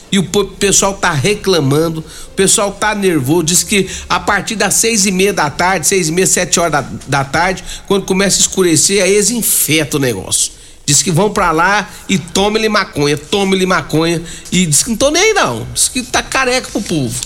E 0.10 0.18
o 0.18 0.24
pessoal 0.24 0.94
tá 0.94 1.12
reclamando, 1.12 2.00
o 2.00 2.30
pessoal 2.34 2.72
tá 2.72 2.96
nervoso, 2.96 3.44
diz 3.44 3.64
que 3.64 3.90
a 4.08 4.22
partir 4.22 4.56
das 4.56 4.76
seis 4.76 5.06
e 5.06 5.12
meia 5.12 5.34
da 5.34 5.50
tarde, 5.50 5.86
seis 5.86 6.08
e 6.08 6.14
meia, 6.14 6.26
sete 6.26 6.62
horas 6.62 6.72
da, 6.72 6.90
da 7.08 7.26
tarde, 7.26 7.62
quando 7.88 8.06
começa 8.06 8.38
a 8.38 8.40
escurecer, 8.40 9.04
aí 9.04 9.12
eles 9.16 9.32
infetam 9.32 10.00
o 10.00 10.02
negócio. 10.02 10.54
Diz 10.86 11.04
que 11.04 11.12
vão 11.12 11.30
para 11.30 11.52
lá 11.52 11.90
e 12.08 12.18
tome-lhe 12.18 12.70
maconha, 12.70 13.18
tome-lhe 13.18 13.66
maconha. 13.66 14.24
E 14.50 14.66
diz 14.66 14.84
que 14.84 14.92
não 14.92 14.96
tô 14.96 15.12
nem 15.12 15.22
aí 15.22 15.34
não, 15.34 15.68
diz 15.74 15.90
que 15.90 16.04
tá 16.04 16.24
careca 16.24 16.70
pro 16.72 16.82
povo. 16.82 17.20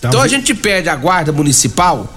Tá 0.00 0.08
então 0.08 0.22
a 0.22 0.26
gente 0.26 0.54
perde 0.54 0.88
a 0.88 0.96
guarda 0.96 1.32
municipal, 1.32 2.10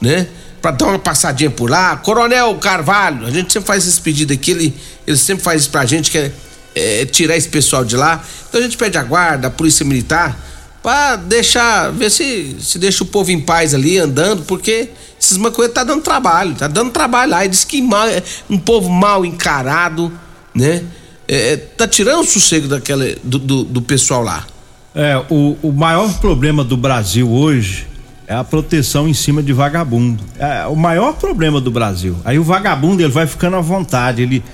né? 0.00 0.28
Para 0.60 0.72
dar 0.72 0.86
uma 0.86 0.98
passadinha 0.98 1.50
por 1.50 1.70
lá. 1.70 1.96
Coronel 1.96 2.54
Carvalho, 2.56 3.26
a 3.26 3.30
gente 3.30 3.52
sempre 3.52 3.66
faz 3.66 3.86
esse 3.86 4.00
pedido 4.00 4.32
aqui, 4.32 4.50
ele, 4.50 4.74
ele 5.06 5.16
sempre 5.16 5.42
faz 5.42 5.62
isso 5.62 5.70
pra 5.70 5.84
gente, 5.86 6.10
que 6.10 6.18
é, 6.18 6.32
é, 6.74 7.04
tirar 7.06 7.36
esse 7.36 7.48
pessoal 7.48 7.84
de 7.84 7.96
lá. 7.96 8.22
Então 8.48 8.60
a 8.60 8.64
gente 8.64 8.76
pede 8.76 8.98
a 8.98 9.02
guarda, 9.02 9.48
a 9.48 9.50
polícia 9.50 9.84
militar, 9.84 10.38
para 10.82 11.16
deixar, 11.16 11.90
ver 11.90 12.10
se, 12.10 12.56
se 12.60 12.78
deixa 12.78 13.02
o 13.02 13.06
povo 13.06 13.30
em 13.30 13.40
paz 13.40 13.74
ali 13.74 13.98
andando, 13.98 14.44
porque 14.44 14.90
esses 15.20 15.36
maconheiros 15.36 15.74
tá 15.74 15.84
dando 15.84 16.02
trabalho, 16.02 16.54
tá 16.54 16.68
dando 16.68 16.90
trabalho 16.90 17.32
lá. 17.32 17.44
E 17.44 17.48
diz 17.48 17.64
que 17.64 17.82
mal, 17.82 18.06
é 18.06 18.22
um 18.48 18.58
povo 18.58 18.88
mal 18.88 19.24
encarado, 19.24 20.12
né? 20.54 20.84
É, 21.26 21.52
é, 21.52 21.56
tá 21.56 21.86
tirando 21.86 22.20
o 22.20 22.24
sossego 22.24 22.68
daquela, 22.68 23.04
do, 23.22 23.38
do, 23.38 23.64
do 23.64 23.82
pessoal 23.82 24.22
lá. 24.22 24.46
É, 24.94 25.22
o, 25.28 25.56
o 25.62 25.72
maior 25.72 26.12
problema 26.20 26.64
do 26.64 26.76
Brasil 26.76 27.30
hoje 27.30 27.87
é 28.28 28.34
a 28.34 28.44
proteção 28.44 29.08
em 29.08 29.14
cima 29.14 29.42
de 29.42 29.54
vagabundo. 29.54 30.22
É 30.38 30.66
o 30.66 30.76
maior 30.76 31.14
problema 31.14 31.62
do 31.62 31.70
Brasil. 31.70 32.14
Aí 32.26 32.38
o 32.38 32.44
vagabundo 32.44 33.02
ele 33.02 33.10
vai 33.10 33.26
ficando 33.26 33.56
à 33.56 33.60
vontade, 33.60 34.20
ele 34.20 34.44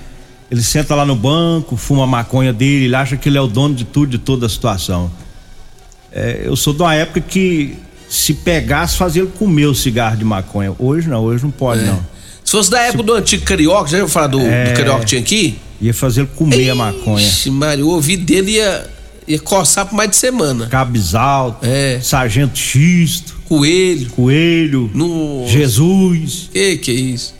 ele 0.49 0.61
senta 0.61 0.95
lá 0.95 1.03
no 1.05 1.15
banco, 1.15 1.75
fuma 1.75 2.03
a 2.03 2.07
maconha 2.07 2.53
dele, 2.53 2.85
ele 2.85 2.95
acha 2.95 3.17
que 3.17 3.27
ele 3.27 3.37
é 3.37 3.41
o 3.41 3.47
dono 3.47 3.75
de 3.75 3.83
tudo, 3.83 4.11
de 4.11 4.19
toda 4.19 4.45
a 4.45 4.49
situação. 4.49 5.11
É, 6.11 6.43
eu 6.45 6.55
sou 6.55 6.73
de 6.73 6.81
uma 6.83 6.93
época 6.93 7.19
que 7.19 7.75
se 8.07 8.33
pegasse 8.33 8.95
fazia 8.95 9.23
ele 9.23 9.31
comer 9.37 9.65
o 9.65 9.75
cigarro 9.75 10.15
de 10.15 10.23
maconha. 10.23 10.73
Hoje 10.79 11.09
não, 11.09 11.21
hoje 11.21 11.43
não 11.43 11.51
pode 11.51 11.81
é. 11.81 11.87
não. 11.87 11.99
Se 12.45 12.51
fosse 12.51 12.69
da 12.71 12.79
época 12.79 12.99
se... 12.99 13.05
do 13.05 13.13
antigo 13.13 13.43
carioca, 13.43 13.89
já 13.89 13.97
ia 13.97 14.07
falar 14.07 14.27
do, 14.27 14.39
é... 14.39 14.71
do 14.71 14.77
carioca 14.77 14.99
que 15.01 15.05
tinha 15.07 15.21
aqui? 15.21 15.59
Ia 15.81 15.93
fazer 15.93 16.21
ele 16.21 16.29
comer 16.35 16.57
Eixe, 16.57 16.69
a 16.69 16.75
maconha. 16.75 17.31
Mário, 17.51 17.87
o 17.87 17.89
ouvido 17.89 18.23
dele 18.23 18.51
ia 18.51 18.94
ia 19.27 19.39
coçar 19.39 19.85
por 19.85 19.95
mais 19.95 20.09
de 20.09 20.15
semana. 20.15 20.67
Cabizal, 20.67 21.59
é. 21.63 21.99
Sargento 22.01 22.57
Xisto, 22.57 23.35
Coelho, 23.47 24.09
Coelho, 24.11 24.89
no 24.93 25.45
Jesus. 25.47 26.49
Que 26.51 26.77
que 26.77 26.91
é 26.91 26.93
isso? 26.93 27.33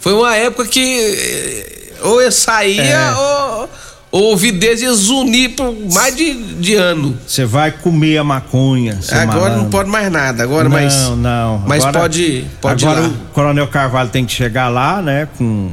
Foi 0.00 0.12
uma 0.14 0.34
época 0.36 0.66
que 0.68 0.80
eh, 0.80 1.92
ou 2.02 2.20
eu 2.22 2.32
saía 2.32 2.82
é. 2.82 3.12
ou, 3.14 3.68
o 4.12 4.18
ouvido 4.30 4.58
deles 4.58 4.80
ia 4.80 4.92
zunir 4.92 5.50
por 5.54 5.72
mais 5.92 6.16
de, 6.16 6.34
de 6.54 6.74
ano. 6.74 7.16
Você 7.26 7.44
vai 7.44 7.70
comer 7.70 8.18
a 8.18 8.24
maconha. 8.24 8.98
Agora 9.10 9.26
malandro. 9.26 9.58
não 9.62 9.70
pode 9.70 9.88
mais 9.90 10.10
nada, 10.10 10.42
agora 10.42 10.64
não, 10.64 10.70
mas. 10.70 10.94
Não, 11.16 11.58
Mas 11.66 11.84
Agora- 11.84 12.00
pode, 12.00 12.44
pode 12.60 12.84
agora 12.84 13.06
o 13.06 13.12
Coronel 13.32 13.68
Carvalho 13.68 14.08
tem 14.10 14.24
que 14.24 14.32
chegar 14.32 14.68
lá, 14.68 15.00
né? 15.00 15.28
Com 15.38 15.70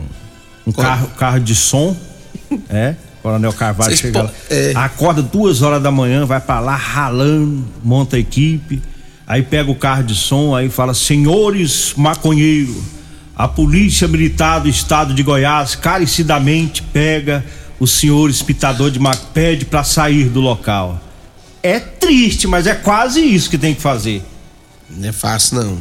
um 0.67 0.71
carro, 0.71 1.07
carro 1.17 1.39
de 1.39 1.55
som. 1.55 1.95
É. 2.69 2.95
Coronel 3.27 3.51
Carvalho 3.51 3.89
Vocês 3.89 3.99
chega 3.99 4.23
lá. 4.23 4.31
é. 4.49 4.71
Acorda 4.73 5.21
duas 5.21 5.61
horas 5.61 5.83
da 5.83 5.91
manhã, 5.91 6.25
vai 6.25 6.39
pra 6.39 6.61
lá 6.61 6.75
ralando, 6.75 7.65
monta 7.83 8.15
a 8.15 8.19
equipe. 8.19 8.81
Aí 9.27 9.43
pega 9.43 9.69
o 9.69 9.75
carro 9.75 10.03
de 10.03 10.15
som, 10.15 10.55
aí 10.55 10.69
fala: 10.69 10.93
Senhores 10.93 11.93
maconheiros, 11.97 12.77
a 13.35 13.45
Polícia 13.45 14.07
Militar 14.07 14.59
do 14.59 14.69
Estado 14.69 15.13
de 15.13 15.21
Goiás 15.23 15.75
carecidamente 15.75 16.81
pega 16.81 17.43
o 17.77 17.85
senhor 17.85 18.29
espitador 18.29 18.89
de 18.89 18.97
maconha, 18.97 19.27
pede 19.33 19.65
pra 19.65 19.83
sair 19.83 20.29
do 20.29 20.39
local. 20.39 21.01
É 21.61 21.81
triste, 21.81 22.47
mas 22.47 22.65
é 22.65 22.75
quase 22.75 23.19
isso 23.19 23.49
que 23.49 23.57
tem 23.57 23.75
que 23.75 23.81
fazer. 23.81 24.23
Não 24.89 25.09
é 25.09 25.11
fácil, 25.11 25.61
não. 25.61 25.77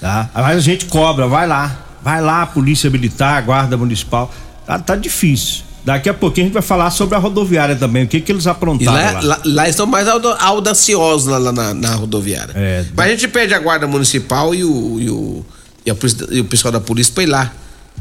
Tá? 0.00 0.28
Mas 0.34 0.56
a 0.56 0.60
gente 0.60 0.86
cobra, 0.86 1.28
vai 1.28 1.46
lá. 1.46 1.84
Vai 2.02 2.20
lá, 2.20 2.44
Polícia 2.44 2.90
Militar, 2.90 3.40
Guarda 3.42 3.76
Municipal. 3.76 4.34
Tá, 4.66 4.78
tá 4.80 4.96
difícil. 4.96 5.67
Daqui 5.84 6.08
a 6.08 6.14
pouquinho 6.14 6.44
a 6.44 6.48
gente 6.48 6.54
vai 6.54 6.62
falar 6.62 6.90
sobre 6.90 7.14
a 7.14 7.18
rodoviária 7.18 7.74
também, 7.76 8.04
o 8.04 8.06
que 8.06 8.20
que 8.20 8.30
eles 8.32 8.44
E 8.44 8.48
aprontaram 8.48 8.92
lá, 8.92 9.10
lá. 9.12 9.20
lá, 9.22 9.40
lá 9.44 9.68
estão 9.68 9.86
mais 9.86 10.06
auda- 10.06 10.36
audaciosos 10.36 11.26
lá, 11.28 11.38
lá 11.38 11.52
na, 11.52 11.72
na 11.74 11.94
rodoviária. 11.94 12.52
É. 12.54 12.84
Mas 12.94 13.06
a 13.06 13.10
gente 13.10 13.28
pede 13.28 13.54
a 13.54 13.58
guarda 13.58 13.86
municipal 13.86 14.54
e 14.54 14.64
o, 14.64 14.98
e 15.00 15.10
o, 15.10 15.46
e 15.86 16.36
e 16.36 16.40
o 16.40 16.44
pessoal 16.44 16.72
da 16.72 16.80
polícia 16.80 17.12
pra 17.14 17.22
ir 17.22 17.26
lá. 17.26 17.52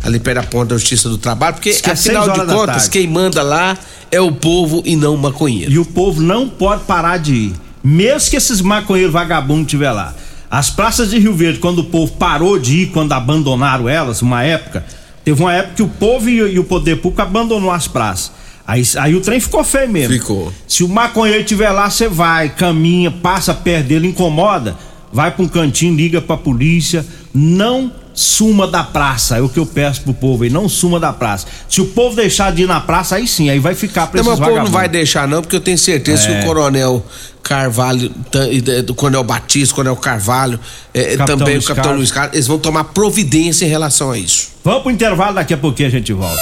Ali 0.04 0.20
perto 0.20 0.42
da 0.42 0.44
ponta 0.44 0.66
da 0.68 0.78
Justiça 0.78 1.10
do 1.10 1.18
Trabalho, 1.18 1.56
porque 1.56 1.74
que 1.74 1.90
é 1.90 1.94
afinal 1.94 2.30
de 2.30 2.46
contas, 2.46 2.88
quem 2.88 3.08
manda 3.08 3.42
lá 3.42 3.76
é 4.12 4.22
o 4.22 4.32
povo 4.32 4.84
e 4.86 4.96
não 4.96 5.16
o 5.16 5.18
maconheiro. 5.18 5.72
E 5.72 5.80
o 5.80 5.86
povo 5.86 6.22
não 6.22 6.48
pode 6.48 6.84
parar 6.84 7.18
de 7.18 7.34
ir. 7.34 7.54
Mesmo 7.84 8.30
que 8.30 8.36
esses 8.38 8.62
maconheiros 8.62 9.12
vagabundos 9.12 9.64
estiver 9.64 9.92
lá. 9.92 10.14
As 10.52 10.70
praças 10.70 11.10
de 11.10 11.18
Rio 11.18 11.34
Verde, 11.34 11.58
quando 11.60 11.80
o 11.80 11.84
povo 11.86 12.14
parou 12.14 12.60
de 12.60 12.82
ir, 12.84 12.86
quando 12.92 13.12
abandonaram 13.14 13.90
elas, 13.90 14.22
uma 14.22 14.44
época, 14.44 14.86
teve 15.28 15.44
uma 15.44 15.54
época 15.54 15.76
que 15.76 15.84
o 15.84 15.90
povo 15.90 16.30
e, 16.30 16.38
e 16.38 16.58
o 16.58 16.64
poder 16.64 16.96
público 17.02 17.22
abandonou 17.22 17.70
as 17.70 17.86
praças. 17.86 18.32
Aí, 18.66 18.82
aí 18.98 19.14
o 19.14 19.20
trem 19.20 19.42
ficou 19.42 19.62
feio 19.62 19.90
mesmo. 19.90 20.14
Ficou. 20.14 20.54
Se 20.66 20.86
o 20.86 20.88
maconheiro 20.88 21.42
estiver 21.42 21.70
lá, 21.70 21.90
você 21.90 22.08
vai, 22.08 22.48
caminha, 22.48 23.12
passa 23.12 23.54
perto 23.54 23.88
dele, 23.88 24.08
incomoda, 24.08 24.78
vai 25.12 25.30
pra 25.32 25.44
um 25.44 25.48
cantinho, 25.50 25.94
liga 25.94 26.22
pra 26.22 26.38
polícia, 26.38 27.06
não 27.34 27.92
suma 28.14 28.66
da 28.68 28.86
praça. 28.86 29.38
É 29.38 29.42
o 29.42 29.50
que 29.50 29.60
eu 29.60 29.66
peço 29.66 30.02
pro 30.04 30.14
povo 30.14 30.46
aí, 30.46 30.50
não 30.50 30.70
suma 30.70 30.98
da 30.98 31.12
praça. 31.12 31.46
Se 31.68 31.82
o 31.82 31.88
povo 31.88 32.16
deixar 32.16 32.54
de 32.54 32.64
ir 32.64 32.68
na 32.68 32.80
praça, 32.80 33.18
aí 33.18 33.28
sim, 33.28 33.50
aí 33.50 33.60
vai 33.60 33.76
ficar 33.76 34.08
pra 34.08 34.24
Não, 34.24 34.32
esses 34.32 34.40
mas 34.40 34.48
o 34.48 34.52
povo 34.54 34.64
não 34.64 34.72
vai 34.72 34.88
deixar, 34.88 35.28
não, 35.28 35.42
porque 35.42 35.58
eu 35.58 35.62
tenho 35.62 35.78
certeza 35.78 36.26
que 36.26 36.40
o 36.40 36.46
Coronel 36.46 37.06
Carvalho, 37.48 38.12
e 38.51 38.62
da- 38.62 38.82
do 38.82 38.94
Coronel 38.94 39.24
Batista, 39.24 39.74
o 39.74 39.75
Coronel 39.77 39.96
Carvalho, 39.96 40.60
eh, 40.94 41.16
Capitão 41.18 41.38
também 41.38 41.54
Luiz 41.56 41.66
o 41.66 41.68
Capitão 41.68 41.84
Carlos. 41.92 42.00
Luiz 42.00 42.12
Carlos, 42.12 42.34
eles 42.34 42.48
vão 42.48 42.60
tomar 42.60 42.84
providência 42.86 43.66
em 43.66 43.70
relação 43.70 44.12
a 44.12 44.18
isso. 44.18 44.50
Vamos 44.63 44.82
pro 44.84 44.92
intervalo, 44.92 45.36
daqui 45.36 45.54
a 45.54 45.58
pouquinho 45.58 45.88
a 45.88 45.92
gente 45.92 46.12
volta. 46.13 46.42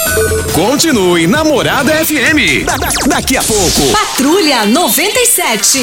Continue 0.52 1.26
Namorada 1.26 1.92
FM. 2.04 2.64
Da- 2.64 2.76
da- 2.76 2.88
daqui 3.08 3.36
a 3.36 3.42
pouco. 3.42 3.92
Patrulha 3.92 4.66
97. 4.66 5.78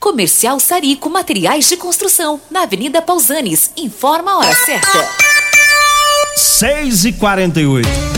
Comercial 0.00 0.58
Sarico 0.60 1.10
Materiais 1.10 1.68
de 1.68 1.76
Construção, 1.76 2.40
na 2.50 2.62
Avenida 2.62 3.02
Pausanes. 3.02 3.70
Informa 3.76 4.32
a 4.32 4.38
hora 4.38 4.54
certa. 4.64 5.08
6 6.36 7.04
e 7.04 7.12
48 7.12 8.17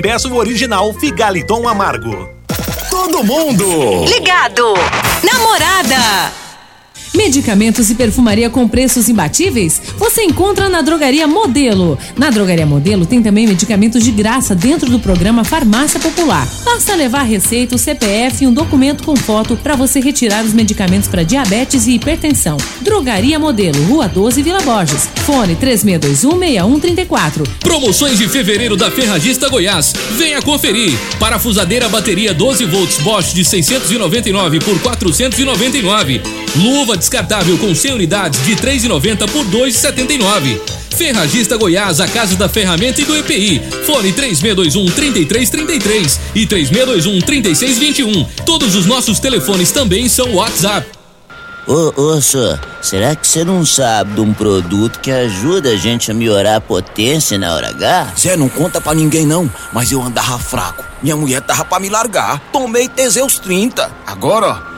peça 0.01 0.27
o 0.27 0.35
original 0.35 0.91
Figaliton 0.93 1.67
Amargo. 1.67 2.27
Todo 2.89 3.23
mundo. 3.23 4.03
Ligado. 4.05 4.73
Namorada. 5.23 6.31
Medicamentos 7.13 7.89
e 7.89 7.95
perfumaria 7.95 8.49
com 8.49 8.67
preços 8.69 9.09
imbatíveis? 9.09 9.81
Você 9.97 10.23
encontra 10.23 10.69
na 10.69 10.81
Drogaria 10.81 11.27
Modelo. 11.27 11.99
Na 12.17 12.29
Drogaria 12.29 12.65
Modelo 12.65 13.05
tem 13.05 13.21
também 13.21 13.45
medicamentos 13.45 14.01
de 14.01 14.11
graça 14.11 14.55
dentro 14.55 14.89
do 14.89 14.97
programa 14.97 15.43
Farmácia 15.43 15.99
Popular. 15.99 16.47
Basta 16.63 16.95
levar 16.95 17.23
receita, 17.23 17.75
o 17.75 17.77
CPF 17.77 18.45
e 18.45 18.47
um 18.47 18.53
documento 18.53 19.03
com 19.03 19.15
foto 19.17 19.57
para 19.57 19.75
você 19.75 19.99
retirar 19.99 20.45
os 20.45 20.53
medicamentos 20.53 21.09
para 21.09 21.23
diabetes 21.23 21.85
e 21.85 21.95
hipertensão. 21.95 22.55
Drogaria 22.79 23.37
Modelo, 23.37 23.83
Rua 23.83 24.07
12, 24.07 24.41
Vila 24.41 24.61
Borges. 24.61 25.09
Fone 25.25 25.57
36216134. 25.57 27.45
Promoções 27.59 28.17
de 28.17 28.29
fevereiro 28.29 28.77
da 28.77 28.89
Ferragista 28.89 29.49
Goiás. 29.49 29.93
Venha 30.17 30.41
conferir. 30.41 30.97
Parafusadeira 31.19 31.89
bateria 31.89 32.33
12 32.33 32.65
volts 32.65 32.97
Bosch 32.99 33.33
de 33.33 33.43
699 33.43 34.59
por 34.59 34.79
499. 34.79 36.21
Luva 36.55 37.00
descartável 37.01 37.57
com 37.57 37.73
100 37.73 37.93
unidades 37.95 38.45
de 38.45 38.55
3,90 38.55 39.29
por 39.29 39.43
2,79. 39.45 40.61
Ferragista 40.95 41.57
Goiás, 41.57 41.99
a 41.99 42.07
casa 42.07 42.35
da 42.35 42.47
ferramenta 42.47 43.01
e 43.01 43.05
do 43.05 43.17
EPI. 43.17 43.59
Fone 43.85 44.13
3621 44.13 44.85
3333 44.85 46.19
e 46.35 46.45
3621 46.45 47.21
3621. 47.21 48.45
Todos 48.45 48.75
os 48.75 48.85
nossos 48.85 49.19
telefones 49.19 49.71
também 49.71 50.07
são 50.07 50.35
WhatsApp. 50.35 50.87
Ô, 51.67 51.93
ô, 51.95 52.21
senhor, 52.21 52.59
será 52.81 53.15
que 53.15 53.27
você 53.27 53.43
não 53.43 53.65
sabe 53.65 54.15
de 54.15 54.21
um 54.21 54.33
produto 54.33 54.99
que 54.99 55.11
ajuda 55.11 55.69
a 55.69 55.75
gente 55.75 56.11
a 56.11 56.13
melhorar 56.13 56.57
a 56.57 56.61
potência 56.61 57.37
na 57.37 57.53
hora 57.53 57.69
H? 57.69 58.13
Zé, 58.19 58.35
não 58.35 58.49
conta 58.49 58.81
pra 58.81 58.93
ninguém 58.93 59.25
não, 59.25 59.49
mas 59.71 59.91
eu 59.91 60.01
andava 60.01 60.37
fraco. 60.37 60.83
Minha 61.01 61.15
mulher 61.15 61.41
tava 61.41 61.65
pra 61.65 61.79
me 61.79 61.89
largar. 61.89 62.39
Tomei 62.51 62.87
Teseus 62.87 63.39
30. 63.39 63.91
Agora, 64.05 64.47
ó, 64.47 64.70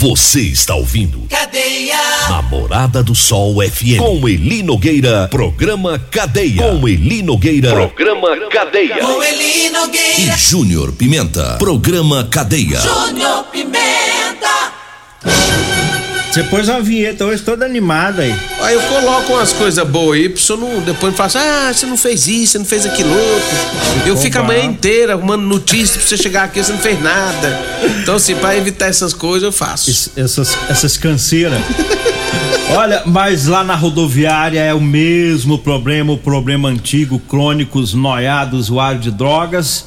Você 0.00 0.42
está 0.42 0.76
ouvindo 0.76 1.26
Cadeia. 1.28 1.96
Namorada 2.28 3.02
do 3.02 3.16
Sol 3.16 3.56
FM 3.60 3.98
com 3.98 4.28
Eli 4.28 4.62
Nogueira, 4.62 5.26
programa 5.26 5.98
Cadeia. 5.98 6.62
Com 6.62 6.88
Eli 6.88 7.20
Nogueira, 7.20 7.72
programa 7.72 8.28
Cadeia. 8.48 8.98
Com 8.98 9.20
Eli 9.20 9.66
E 9.66 9.70
Nogueira. 9.70 10.36
Júnior 10.36 10.92
Pimenta, 10.92 11.56
programa 11.58 12.22
Cadeia. 12.30 12.78
Júnior 12.78 13.42
Pimenta. 13.50 14.72
Você 16.30 16.42
pôs 16.44 16.68
uma 16.68 16.80
vinheta 16.80 17.24
hoje 17.24 17.42
toda 17.42 17.64
animada 17.64 18.22
aí. 18.22 18.34
Aí 18.60 18.74
eu 18.74 18.82
coloco 18.82 19.32
umas 19.32 19.52
coisas 19.52 19.86
boas 19.88 20.18
aí, 20.20 20.28
pro 20.28 20.40
senhor 20.40 20.58
não, 20.60 20.80
depois 20.80 21.16
fala 21.16 21.26
assim, 21.26 21.38
ah, 21.38 21.72
você 21.72 21.86
não 21.86 21.96
fez 21.96 22.28
isso, 22.28 22.52
você 22.52 22.58
não 22.58 22.64
fez 22.66 22.84
aquilo 22.86 23.10
outro. 23.10 24.06
Eu 24.06 24.16
fico 24.16 24.38
a 24.38 24.42
manhã 24.42 24.64
inteira 24.64 25.14
arrumando 25.14 25.42
notícias 25.42 25.96
pra 25.96 26.06
você 26.06 26.16
chegar 26.18 26.44
aqui, 26.44 26.62
você 26.62 26.70
não 26.72 26.78
fez 26.78 27.02
nada. 27.02 27.58
Então, 28.02 28.16
assim, 28.16 28.34
pra 28.36 28.54
evitar 28.56 28.86
essas 28.86 29.12
coisas, 29.14 29.42
eu 29.44 29.52
faço. 29.52 29.90
Es- 29.90 30.10
Essas, 30.16 30.56
essas 30.68 30.96
canseiras. 30.98 31.58
Olha, 32.76 33.02
mas 33.06 33.46
lá 33.46 33.64
na 33.64 33.74
rodoviária 33.74 34.60
é 34.60 34.74
o 34.74 34.80
mesmo 34.80 35.58
problema, 35.58 36.12
o 36.12 36.18
problema 36.18 36.68
antigo, 36.68 37.18
crônicos, 37.18 37.94
noiados, 37.94 38.60
usuário 38.68 39.00
de 39.00 39.10
drogas. 39.10 39.86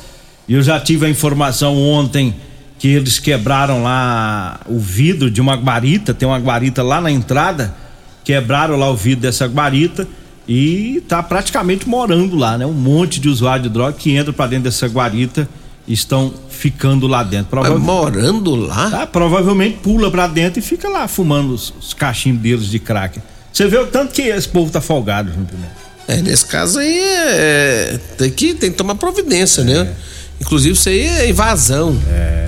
E 0.49 0.55
eu 0.55 0.63
já 0.63 0.79
tive 0.79 1.05
a 1.05 1.09
informação 1.09 1.77
ontem 1.77 2.35
que 2.81 2.87
eles 2.87 3.19
quebraram 3.19 3.83
lá 3.83 4.59
o 4.65 4.79
vidro 4.79 5.29
de 5.29 5.39
uma 5.39 5.53
guarita, 5.53 6.15
tem 6.15 6.27
uma 6.27 6.39
guarita 6.39 6.81
lá 6.81 6.99
na 6.99 7.11
entrada, 7.11 7.71
quebraram 8.23 8.75
lá 8.75 8.89
o 8.89 8.95
vidro 8.95 9.21
dessa 9.21 9.45
guarita 9.45 10.07
e 10.47 11.03
tá 11.07 11.21
praticamente 11.21 11.87
morando 11.87 12.35
lá, 12.35 12.57
né? 12.57 12.65
Um 12.65 12.73
monte 12.73 13.19
de 13.19 13.29
usuário 13.29 13.61
de 13.61 13.69
droga 13.69 13.93
que 13.93 14.15
entra 14.15 14.33
para 14.33 14.47
dentro 14.47 14.63
dessa 14.63 14.87
guarita 14.87 15.47
estão 15.87 16.33
ficando 16.49 17.05
lá 17.05 17.21
dentro. 17.21 17.51
Provavel... 17.51 17.77
morando 17.77 18.55
lá? 18.55 18.89
Tá, 18.89 19.05
provavelmente 19.05 19.77
pula 19.77 20.09
para 20.09 20.25
dentro 20.25 20.57
e 20.57 20.63
fica 20.63 20.89
lá 20.89 21.07
fumando 21.07 21.53
os, 21.53 21.71
os 21.79 21.93
cachimbos 21.93 22.41
deles 22.41 22.65
de 22.65 22.79
crack. 22.79 23.21
Você 23.53 23.67
vê 23.67 23.77
o 23.77 23.85
tanto 23.85 24.11
que 24.11 24.23
esse 24.23 24.49
povo 24.49 24.71
tá 24.71 24.81
folgado, 24.81 25.29
Pimenta. 25.29 25.81
É, 26.07 26.19
nesse 26.19 26.47
caso 26.47 26.79
aí 26.79 26.99
é, 26.99 27.99
tem 28.17 28.31
que 28.31 28.55
tem 28.55 28.71
que 28.71 28.77
tomar 28.77 28.95
providência, 28.95 29.63
né? 29.63 29.71
é. 29.71 29.83
né? 29.83 29.95
Inclusive 30.41 30.73
isso 30.73 30.89
aí 30.89 31.01
é 31.01 31.29
invasão. 31.29 31.95
É 32.09 32.41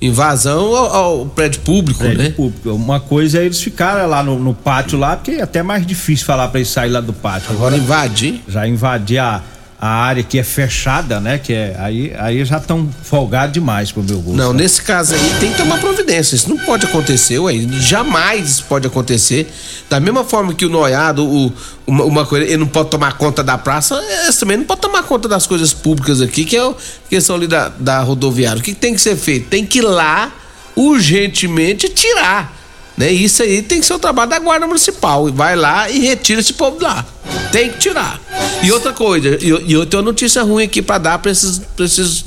invasão 0.00 0.74
ao, 0.74 0.94
ao 0.94 1.26
prédio 1.26 1.60
público, 1.62 2.00
prédio 2.00 2.22
né? 2.22 2.30
Público. 2.30 2.70
Uma 2.70 3.00
coisa 3.00 3.38
é 3.38 3.44
eles 3.44 3.60
ficarem 3.60 4.06
lá 4.06 4.22
no, 4.22 4.38
no, 4.38 4.54
pátio 4.54 4.98
lá, 4.98 5.16
porque 5.16 5.32
é 5.32 5.42
até 5.42 5.62
mais 5.62 5.86
difícil 5.86 6.24
falar 6.24 6.48
para 6.48 6.60
eles 6.60 6.68
sair 6.68 6.90
lá 6.90 7.00
do 7.00 7.12
pátio. 7.12 7.50
Agora, 7.50 7.74
Agora 7.74 7.76
invadir? 7.76 8.42
Já 8.48 8.66
invadir 8.66 9.18
a, 9.18 9.42
a 9.80 9.88
área 9.88 10.24
que 10.24 10.38
é 10.38 10.42
fechada, 10.42 11.20
né? 11.20 11.38
Que 11.38 11.52
é 11.52 11.76
aí, 11.78 12.12
aí 12.18 12.44
já 12.44 12.56
estão 12.56 12.88
folgados 13.02 13.52
demais 13.52 13.92
pro 13.92 14.02
meu 14.02 14.20
gosto. 14.20 14.36
Não, 14.36 14.52
né? 14.52 14.62
nesse 14.62 14.82
caso 14.82 15.14
aí 15.14 15.34
tem 15.38 15.52
que 15.52 15.56
tomar 15.56 15.78
providência. 15.78 16.34
Isso 16.34 16.48
não 16.48 16.58
pode 16.58 16.84
acontecer, 16.84 17.38
ué. 17.38 17.54
Jamais 17.78 18.50
isso 18.50 18.64
pode 18.64 18.88
acontecer. 18.88 19.48
Da 19.88 20.00
mesma 20.00 20.24
forma 20.24 20.52
que 20.52 20.66
o 20.66 20.68
noiado, 20.68 21.24
o, 21.24 21.52
uma, 21.86 22.04
uma, 22.04 22.26
coisa, 22.26 22.44
ele 22.44 22.56
não 22.56 22.66
pode 22.66 22.90
tomar 22.90 23.16
conta 23.16 23.42
da 23.44 23.56
praça, 23.56 23.98
esse 24.28 24.40
também 24.40 24.56
não 24.56 24.64
pode 24.64 24.80
tomar 24.80 25.04
conta 25.04 25.28
das 25.28 25.46
coisas 25.46 25.72
públicas 25.72 26.20
aqui, 26.20 26.44
que 26.44 26.56
é 26.56 26.60
a 26.60 26.74
questão 27.08 27.36
ali 27.36 27.46
da, 27.46 27.68
da 27.68 28.02
rodoviária. 28.02 28.58
O 28.58 28.62
que, 28.62 28.74
que 28.74 28.80
tem 28.80 28.94
que 28.94 29.00
ser 29.00 29.16
feito? 29.16 29.48
Tem 29.48 29.64
que 29.64 29.78
ir 29.78 29.82
lá 29.82 30.32
urgentemente 30.74 31.88
tirar. 31.88 32.57
Né? 32.98 33.12
Isso 33.12 33.44
aí 33.44 33.62
tem 33.62 33.78
que 33.78 33.86
ser 33.86 33.94
o 33.94 33.98
trabalho 33.98 34.28
da 34.28 34.40
Guarda 34.40 34.66
Municipal. 34.66 35.32
Vai 35.32 35.54
lá 35.54 35.88
e 35.88 36.00
retira 36.00 36.40
esse 36.40 36.52
povo 36.52 36.82
lá. 36.82 37.06
Tem 37.52 37.70
que 37.70 37.78
tirar. 37.78 38.20
E 38.60 38.72
outra 38.72 38.92
coisa, 38.92 39.38
e, 39.40 39.46
e 39.46 39.72
eu 39.72 39.86
tenho 39.86 40.02
uma 40.02 40.10
notícia 40.10 40.42
ruim 40.42 40.64
aqui 40.64 40.82
para 40.82 40.98
dar 40.98 41.18
para 41.20 41.30
esses, 41.30 41.58
pra 41.76 41.84
esses 41.84 42.24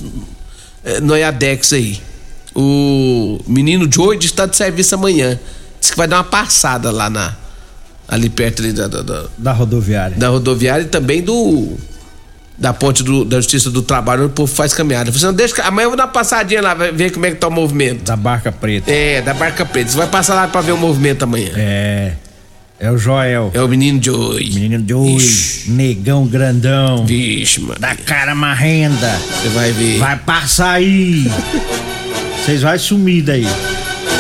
é, 0.82 1.02
Noiadex 1.02 1.74
aí. 1.74 2.02
O 2.56 3.40
menino 3.46 3.92
Joey 3.92 4.18
está 4.20 4.46
de 4.46 4.56
serviço 4.56 4.96
amanhã. 4.96 5.38
Diz 5.80 5.92
que 5.92 5.98
vai 5.98 6.08
dar 6.08 6.18
uma 6.18 6.24
passada 6.24 6.90
lá 6.90 7.10
na. 7.10 7.36
Ali 8.08 8.30
perto 8.30 8.62
ali 8.62 8.72
da, 8.72 8.88
da, 8.88 9.02
da, 9.02 9.26
da 9.38 9.52
rodoviária. 9.52 10.18
Da 10.18 10.30
rodoviária 10.30 10.84
e 10.84 10.88
também 10.88 11.22
do 11.22 11.78
da 12.62 12.72
ponte 12.72 13.02
do, 13.02 13.26
da 13.26 13.38
Justiça 13.38 13.72
do 13.72 13.82
Trabalho, 13.82 14.28
o 14.28 14.30
povo 14.30 14.54
faz 14.54 14.72
caminhada. 14.72 15.12
Você 15.12 15.26
não 15.26 15.34
deixa. 15.34 15.60
Amanhã 15.64 15.86
eu 15.86 15.90
vou 15.90 15.98
dar 15.98 16.06
uma 16.06 16.12
passadinha 16.12 16.62
lá, 16.62 16.76
ver 16.76 17.12
como 17.12 17.26
é 17.26 17.32
que 17.32 17.38
tá 17.38 17.48
o 17.48 17.52
movimento. 17.52 18.04
Da 18.04 18.16
barca 18.16 18.52
preta. 18.52 18.92
É, 18.92 19.20
da 19.20 19.34
barca 19.34 19.66
preta. 19.66 19.90
Você 19.90 19.98
vai 19.98 20.06
passar 20.06 20.36
lá 20.36 20.48
pra 20.48 20.62
ver 20.62 20.72
o 20.72 20.78
movimento 20.78 21.24
amanhã. 21.24 21.50
É. 21.56 22.14
É 22.80 22.92
o 22.92 22.98
Joel. 23.00 23.52
É 23.54 23.62
o 23.62 23.68
menino 23.68 24.00
de 24.00 24.12
hoje. 24.12 24.60
Menino 24.60 24.84
de 24.84 24.94
hoje. 24.94 25.72
Negão 25.72 26.26
grandão. 26.28 27.04
Vixe, 27.06 27.60
mano. 27.62 27.80
Da 27.80 27.96
cara 27.96 28.36
marrenda. 28.36 29.20
Você 29.42 29.50
vai 29.50 29.72
ver. 29.72 29.98
Vai 29.98 30.18
passar 30.18 30.74
aí. 30.74 31.32
Vocês 32.44 32.62
vai 32.62 32.78
sumir 32.78 33.24
daí. 33.24 33.48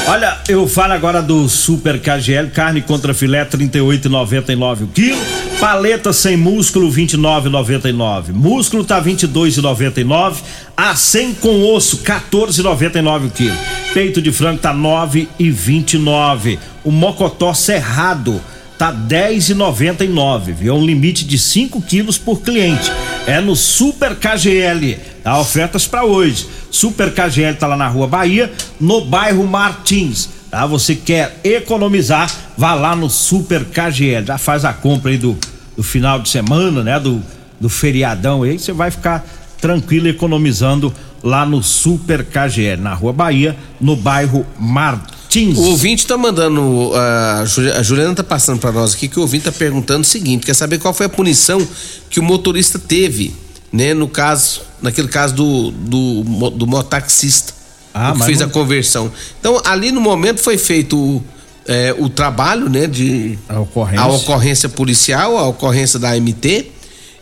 Olha, 0.08 0.38
eu 0.48 0.68
falo 0.68 0.94
agora 0.94 1.22
do 1.22 1.48
Super 1.48 2.00
KGL, 2.00 2.50
carne 2.50 2.82
contra 2.82 3.14
filé 3.14 3.46
38,99 3.46 4.84
o 4.84 4.88
quilo, 4.88 5.22
paleta 5.62 6.12
sem 6.12 6.36
músculo 6.36 6.92
29,99. 6.92 8.34
Músculo 8.34 8.84
tá 8.84 9.00
22,99, 9.00 10.38
a 10.76 10.96
100 10.96 11.36
com 11.36 11.64
osso 11.72 12.00
14,99 12.00 13.28
o 13.28 13.30
quilo. 13.30 13.58
Peito 13.94 14.20
de 14.20 14.32
frango 14.32 14.60
tá 14.60 14.74
9,29. 14.74 16.58
O 16.84 16.90
mocotó 16.90 17.54
cerrado 17.54 18.42
tá 18.76 18.92
10,99, 18.92 20.52
viu? 20.52 20.74
É 20.74 20.76
um 20.76 20.84
limite 20.84 21.24
de 21.24 21.38
5 21.38 21.80
quilos 21.84 22.18
por 22.18 22.42
cliente. 22.42 22.92
É 23.28 23.40
no 23.40 23.56
Super 23.56 24.16
KGL. 24.16 24.98
Há 25.24 25.40
ofertas 25.40 25.86
para 25.86 26.04
hoje. 26.04 26.48
Super 26.72 27.14
KGL 27.14 27.56
tá 27.58 27.68
lá 27.68 27.78
na 27.78 27.88
Rua 27.88 28.08
Bahia, 28.08 28.52
no 28.80 29.02
bairro 29.02 29.46
Martins. 29.46 30.28
Tá? 30.50 30.66
Você 30.66 30.96
quer 30.96 31.40
economizar? 31.44 32.34
Vá 32.58 32.74
lá 32.74 32.96
no 32.96 33.12
Super 33.12 33.64
KGL. 33.64 34.26
Já 34.26 34.40
faz 34.40 34.66
a 34.66 34.74
compra 34.74 35.12
aí 35.12 35.18
do, 35.20 35.38
do 35.76 35.84
final 35.84 36.20
de 36.20 36.30
semana, 36.30 36.84
né? 36.84 37.00
Do, 37.00 37.22
do 37.60 37.70
feriadão 37.70 38.44
aí. 38.44 38.58
Você 38.58 38.72
vai 38.72 38.92
ficar 38.92 39.26
tranquilo 39.60 40.08
economizando 40.08 40.94
lá 41.24 41.46
no 41.46 41.62
Super 41.62 42.26
KGL, 42.26 42.82
na 42.82 42.94
Rua 42.94 43.14
Bahia, 43.14 43.56
no 43.80 43.96
bairro 43.96 44.46
Martins. 44.60 45.58
O 45.58 45.62
ouvinte 45.62 46.08
tá 46.08 46.18
mandando, 46.18 46.92
a 46.96 47.46
Juliana 47.84 48.16
tá 48.16 48.24
passando 48.24 48.60
para 48.60 48.72
nós 48.72 48.96
aqui 48.96 49.08
que 49.08 49.20
o 49.20 49.22
ouvinte 49.22 49.46
tá 49.46 49.52
perguntando 49.52 50.02
o 50.02 50.06
seguinte, 50.06 50.46
quer 50.46 50.56
saber 50.56 50.80
qual 50.80 50.94
foi 50.94 51.06
a 51.06 51.10
punição 51.10 51.66
que 52.10 52.20
o 52.20 52.24
motorista 52.24 52.80
teve, 52.80 53.34
né, 53.72 53.94
no 53.94 54.08
caso, 54.08 54.62
naquele 54.82 55.08
caso 55.08 55.36
do, 55.36 55.72
do, 55.72 56.50
do 56.50 56.68
mototaxista, 56.68 57.54
ah, 57.94 58.14
que 58.14 58.26
fez 58.26 58.40
não... 58.40 58.48
a 58.48 58.50
conversão. 58.50 59.12
Então, 59.40 59.62
ali 59.64 59.92
no 59.92 60.02
momento 60.02 60.42
foi 60.42 60.58
feito 60.58 61.24
é, 61.68 61.96
o 61.98 62.10
trabalho, 62.10 62.70
né, 62.70 62.88
de 62.88 63.38
a 63.48 63.60
ocorrência. 63.60 64.02
a 64.02 64.08
ocorrência 64.08 64.70
policial, 64.70 65.38
a 65.38 65.48
ocorrência 65.48 66.00
da 66.00 66.16
MT, 66.20 66.68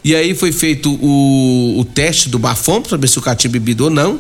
e 0.04 0.16
aí 0.16 0.34
foi 0.34 0.52
feito 0.52 0.92
o, 1.02 1.80
o 1.80 1.86
teste 1.86 2.30
do 2.30 2.40
bafômetro 2.40 2.90
para 2.90 2.98
ver 2.98 3.08
se 3.08 3.20
o 3.20 3.22
cara 3.22 3.36
tinha 3.36 3.52
bebido 3.52 3.86
ou 3.86 3.90
não. 3.90 4.20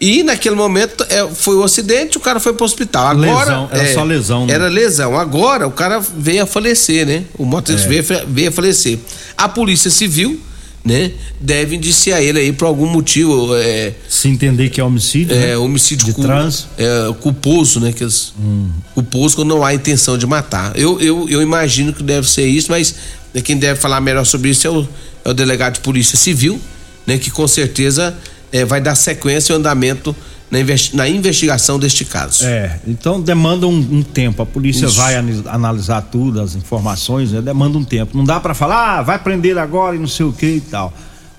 E 0.00 0.22
naquele 0.22 0.56
momento 0.56 1.06
é, 1.08 1.26
foi 1.28 1.54
o 1.56 1.60
um 1.60 1.64
acidente, 1.64 2.16
o 2.16 2.20
cara 2.20 2.40
foi 2.40 2.52
pro 2.52 2.64
hospital. 2.64 3.06
Agora 3.06 3.38
lesão, 3.38 3.68
era 3.70 3.82
é, 3.82 3.94
só 3.94 4.02
lesão, 4.02 4.46
né? 4.46 4.52
Era 4.52 4.68
lesão. 4.68 5.16
Agora 5.16 5.68
o 5.68 5.70
cara 5.70 6.00
veio 6.00 6.42
a 6.42 6.46
falecer, 6.46 7.06
né? 7.06 7.24
O 7.38 7.44
motorista 7.44 7.86
é. 7.86 8.02
veio, 8.02 8.26
veio 8.26 8.48
a 8.48 8.52
falecer. 8.52 8.98
A 9.36 9.48
Polícia 9.48 9.90
Civil, 9.90 10.40
né, 10.84 11.12
deve 11.40 11.76
indiciar 11.76 12.22
ele 12.22 12.38
aí 12.38 12.52
por 12.52 12.66
algum 12.66 12.86
motivo. 12.86 13.54
É, 13.56 13.94
Se 14.08 14.28
entender 14.28 14.68
que 14.68 14.80
é 14.80 14.84
homicídio. 14.84 15.34
É, 15.34 15.48
né? 15.48 15.56
homicídio 15.56 16.04
de 16.06 16.12
cu, 16.12 16.22
trans. 16.22 16.66
É, 16.76 17.12
culposo, 17.20 17.80
né? 17.80 17.92
Que 17.92 18.04
as, 18.04 18.34
hum. 18.38 18.68
Culposo 18.92 19.36
quando 19.36 19.48
não 19.48 19.64
há 19.64 19.72
intenção 19.72 20.18
de 20.18 20.26
matar. 20.26 20.78
Eu, 20.78 21.00
eu, 21.00 21.26
eu 21.28 21.40
imagino 21.40 21.92
que 21.92 22.02
deve 22.02 22.28
ser 22.28 22.46
isso, 22.46 22.70
mas 22.70 22.94
né, 23.32 23.40
quem 23.40 23.56
deve 23.56 23.80
falar 23.80 24.00
melhor 24.00 24.26
sobre 24.26 24.50
isso 24.50 24.66
é 24.66 24.70
o, 24.70 24.86
é 25.24 25.30
o 25.30 25.34
delegado 25.34 25.74
de 25.74 25.80
Polícia 25.80 26.18
Civil, 26.18 26.60
né? 27.06 27.16
Que 27.16 27.30
com 27.30 27.48
certeza 27.48 28.14
é, 28.52 28.64
vai 28.64 28.80
dar 28.80 28.94
sequência 28.94 29.54
e 29.54 29.56
andamento 29.56 30.14
na, 30.50 30.60
investi 30.60 30.96
na, 30.96 31.08
investigação 31.08 31.78
deste 31.78 32.04
caso. 32.04 32.44
É, 32.44 32.78
então 32.86 33.20
demanda 33.20 33.66
um, 33.66 33.76
um 33.76 34.02
tempo. 34.02 34.42
A 34.42 34.46
polícia 34.46 34.86
Isso. 34.86 34.96
vai 34.96 35.16
analisar 35.46 36.02
tudo, 36.02 36.40
as 36.40 36.54
informações, 36.54 37.32
né? 37.32 37.40
demanda 37.40 37.78
um 37.78 37.84
tempo. 37.84 38.16
Não 38.16 38.24
dá 38.24 38.38
para 38.38 38.54
falar, 38.54 38.98
ah, 38.98 39.02
vai 39.02 39.18
prender 39.18 39.58
agora 39.58 39.96
e 39.96 39.98
não 39.98 40.06
sei 40.06 40.26
o 40.26 40.32
que 40.32 40.46
e 40.46 40.60
tal. 40.60 40.92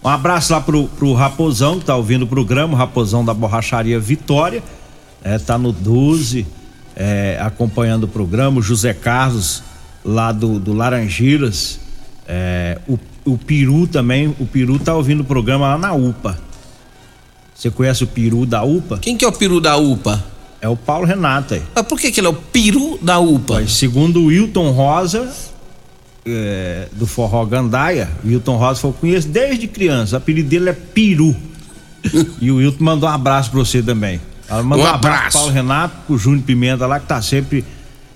Um 0.03 0.09
abraço 0.09 0.53
lá 0.53 0.61
pro, 0.61 0.87
pro 0.87 1.13
Raposão, 1.13 1.79
que 1.79 1.85
tá 1.85 1.95
ouvindo 1.95 2.25
o 2.25 2.27
programa, 2.27 2.73
o 2.73 2.77
Raposão 2.77 3.25
da 3.25 3.33
Borracharia 3.33 3.99
Vitória, 3.99 4.61
é, 5.23 5.39
tá 5.39 5.57
no 5.57 5.71
12, 5.71 6.45
é, 6.95 7.39
acompanhando 7.41 8.03
o 8.03 8.07
programa, 8.07 8.59
o 8.59 8.61
José 8.61 8.93
Carlos, 8.93 9.63
lá 10.03 10.31
do, 10.31 10.59
do 10.59 10.73
Laranjeiras, 10.73 11.79
é, 12.27 12.77
o, 12.87 12.99
o 13.25 13.35
Peru 13.35 13.87
também, 13.87 14.35
o 14.39 14.45
Peru 14.45 14.77
tá 14.77 14.93
ouvindo 14.93 15.21
o 15.21 15.25
programa 15.25 15.69
lá 15.69 15.77
na 15.79 15.93
UPA. 15.93 16.37
Você 17.55 17.71
conhece 17.71 18.03
o 18.03 18.07
peru 18.07 18.45
da 18.45 18.63
UPA? 18.63 18.99
Quem 18.99 19.15
que 19.15 19.23
é 19.23 19.27
o 19.27 19.31
peru 19.31 19.61
da 19.61 19.77
UPA? 19.77 20.21
É 20.61 20.67
o 20.67 20.75
Paulo 20.75 21.05
Renato 21.05 21.53
aí. 21.53 21.63
Mas 21.73 21.85
por 21.85 21.99
que, 21.99 22.11
que 22.11 22.19
ele 22.19 22.27
é 22.27 22.29
o 22.29 22.33
peru 22.33 22.99
da 23.01 23.17
UPA? 23.17 23.55
Mas, 23.55 23.71
segundo 23.71 24.19
o 24.21 24.25
Wilton 24.25 24.71
Rosa, 24.71 25.31
é, 26.25 26.89
do 26.91 27.07
Forró 27.07 27.45
Gandaia, 27.45 28.09
Wilton 28.25 28.57
Rosa 28.57 28.81
falou: 28.81 28.97
conheço 28.99 29.29
desde 29.29 29.67
criança, 29.67 30.15
o 30.15 30.17
apelido 30.17 30.49
dele 30.49 30.69
é 30.69 30.73
Peru. 30.73 31.35
e 32.41 32.51
o 32.51 32.57
Wilton 32.57 32.83
mandou 32.83 33.07
um 33.07 33.11
abraço 33.11 33.49
pra 33.51 33.59
você 33.59 33.81
também. 33.81 34.19
Ela 34.49 34.61
mandou 34.61 34.85
um, 34.85 34.89
um 34.89 34.93
abraço 34.93 35.37
Paulo 35.37 35.51
Renato, 35.51 35.95
pro 36.05 36.17
Júnior 36.17 36.43
Pimenta 36.43 36.85
lá, 36.85 36.99
que 36.99 37.07
tá 37.07 37.21
sempre 37.21 37.63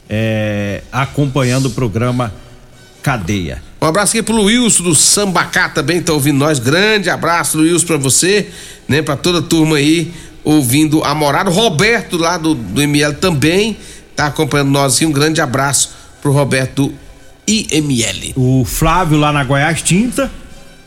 é, 0.10 0.84
acompanhando 0.92 1.68
o 1.68 1.72
programa 1.72 2.34
Cadeia. 3.02 3.69
Um 3.82 3.86
abraço 3.86 4.12
aqui 4.12 4.22
pro 4.22 4.44
Wilson 4.44 4.84
do 4.84 4.96
Sambacá 4.96 5.70
também, 5.70 6.02
tá 6.02 6.12
ouvindo 6.12 6.38
nós. 6.38 6.60
Grande 6.60 7.10
abraço, 7.10 7.60
Wilson, 7.60 7.86
pra 7.86 7.98
você, 7.98 8.50
né? 8.88 9.02
Pra 9.02 9.16
toda 9.16 9.40
a 9.40 9.42
turma 9.42 9.78
aí 9.78 10.12
ouvindo 10.44 11.04
a 11.04 11.16
morada. 11.16 11.50
Roberto 11.50 12.18
lá 12.18 12.38
do, 12.38 12.54
do 12.54 12.82
ML 12.82 13.16
também 13.16 13.78
tá 14.16 14.28
acompanhando 14.28 14.70
nós 14.70 14.96
aqui. 14.96 15.06
Um 15.06 15.12
grande 15.12 15.40
abraço 15.40 15.92
pro 16.22 16.32
Roberto 16.32 16.94
IML. 17.48 18.34
O 18.36 18.66
Flávio 18.66 19.18
lá 19.18 19.32
na 19.32 19.44
Goiás 19.44 19.82
Tinta. 19.82 20.30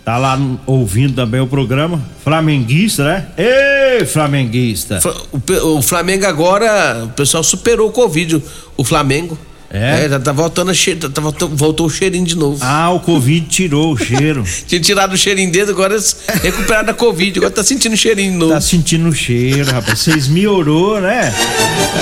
Tá 0.05 0.19
lá 0.19 0.39
ouvindo 0.67 1.15
também 1.15 1.41
o 1.41 1.47
programa. 1.47 2.03
Flamenguista, 2.25 3.05
né? 3.05 3.27
Ei, 3.39 4.05
flamenguista. 4.05 5.01
O, 5.33 5.79
o 5.79 5.83
Flamengo 5.83 6.27
agora, 6.27 7.05
o 7.05 7.09
pessoal 7.11 7.43
superou 7.45 7.89
o 7.89 7.93
Covid, 7.93 8.43
o 8.77 8.85
Flamengo. 8.85 9.39
É? 9.73 10.05
É, 10.05 10.09
tá, 10.09 10.21
tá 10.21 10.33
voltando 10.33 10.71
a 10.71 10.75
cheiro, 10.75 11.09
tá, 11.09 11.21
voltou, 11.21 11.49
voltou 11.49 11.87
o 11.87 11.91
cheirinho 11.91 12.27
de 12.27 12.37
novo. 12.37 12.59
Ah, 12.63 12.91
o 12.91 13.01
Covid 13.01 13.47
tirou 13.49 13.95
o 13.95 13.97
cheiro. 13.97 14.45
Tinha 14.69 14.81
tirado 14.81 15.15
o 15.15 15.17
cheirinho 15.17 15.51
dele, 15.51 15.71
agora 15.71 15.97
recuperado 16.43 16.89
da 16.89 16.95
Covid, 16.95 17.39
agora 17.39 17.53
tá 17.53 17.65
sentindo 17.65 17.95
o 17.95 17.97
cheirinho 17.97 18.33
de 18.33 18.39
novo. 18.39 18.53
Tá 18.53 18.61
sentindo 18.61 19.09
o 19.09 19.15
cheiro, 19.15 19.71
rapaz. 19.73 19.99
Vocês 19.99 20.29
melhorou, 20.29 21.01
né? 21.01 21.33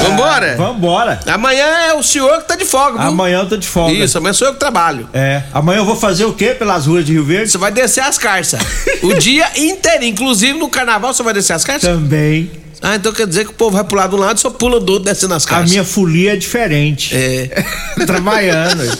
Vambora? 0.03 0.57
Vambora. 0.57 1.21
Amanhã 1.27 1.67
é 1.89 1.95
o 1.95 2.03
senhor 2.03 2.41
que 2.43 2.49
tá 2.49 2.57
de 2.57 2.65
folga, 2.65 2.99
viu? 2.99 3.09
Amanhã 3.09 3.39
eu 3.39 3.49
tô 3.49 3.57
de 3.57 3.69
folga. 3.69 3.93
Isso, 3.93 4.19
amanhã 4.19 4.33
sou 4.33 4.49
eu 4.49 4.55
que 4.55 4.61
trabalho. 4.61 5.09
É. 5.13 5.43
Amanhã 5.53 5.79
eu 5.79 5.85
vou 5.85 5.97
fazer 5.97 6.25
o 6.25 6.33
quê 6.33 6.49
pelas 6.55 6.87
ruas 6.87 7.05
de 7.05 7.13
Rio 7.13 7.25
Verde? 7.25 7.51
Você 7.53 7.59
vai 7.59 7.71
descer 7.71 8.03
as 8.03 8.19
carças. 8.19 8.61
o 9.03 9.15
dia 9.15 9.47
inteiro. 9.57 10.05
Inclusive 10.05 10.59
no 10.59 10.69
carnaval 10.69 11.15
você 11.15 11.23
vai 11.23 11.35
descer 11.35 11.53
as 11.53 11.65
carças? 11.65 11.89
Também. 11.89 12.51
Ah, 12.83 12.97
então 12.97 13.13
quer 13.13 13.27
dizer 13.27 13.45
que 13.45 13.51
o 13.51 13.55
povo 13.55 13.77
vai 13.77 13.85
pular 13.85 14.07
de 14.07 14.15
um 14.15 14.19
lado 14.19 14.39
e 14.39 14.41
só 14.41 14.49
pula 14.51 14.81
do 14.81 14.93
outro 14.93 15.05
descendo 15.13 15.35
as 15.35 15.45
A 15.47 15.49
carças. 15.49 15.71
minha 15.71 15.85
folia 15.85 16.33
é 16.33 16.37
diferente. 16.37 17.15
É. 17.15 17.65
Trabalhando. 18.07 18.99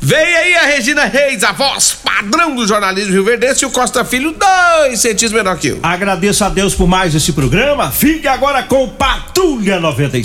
Vem 0.00 0.18
aí 0.36 0.54
a 0.54 0.62
Regina 0.66 1.04
Reis, 1.04 1.42
a 1.42 1.50
voz 1.52 1.96
padrão 2.04 2.54
do 2.54 2.66
jornalismo 2.66 3.12
Rio 3.12 3.24
Verdense 3.24 3.64
e 3.64 3.66
o 3.66 3.70
Costa 3.70 4.04
Filho, 4.04 4.32
dois 4.38 5.00
centímetros 5.00 5.32
menor 5.32 5.58
que 5.58 5.68
eu. 5.68 5.80
Agradeço 5.82 6.44
a 6.44 6.48
Deus 6.48 6.74
por 6.74 6.86
mais 6.86 7.12
esse 7.14 7.32
programa. 7.32 7.90
Fique 7.90 8.26
agora 8.28 8.62
com 8.62 8.88
Patrulha 8.88 9.80
95. 9.80 10.24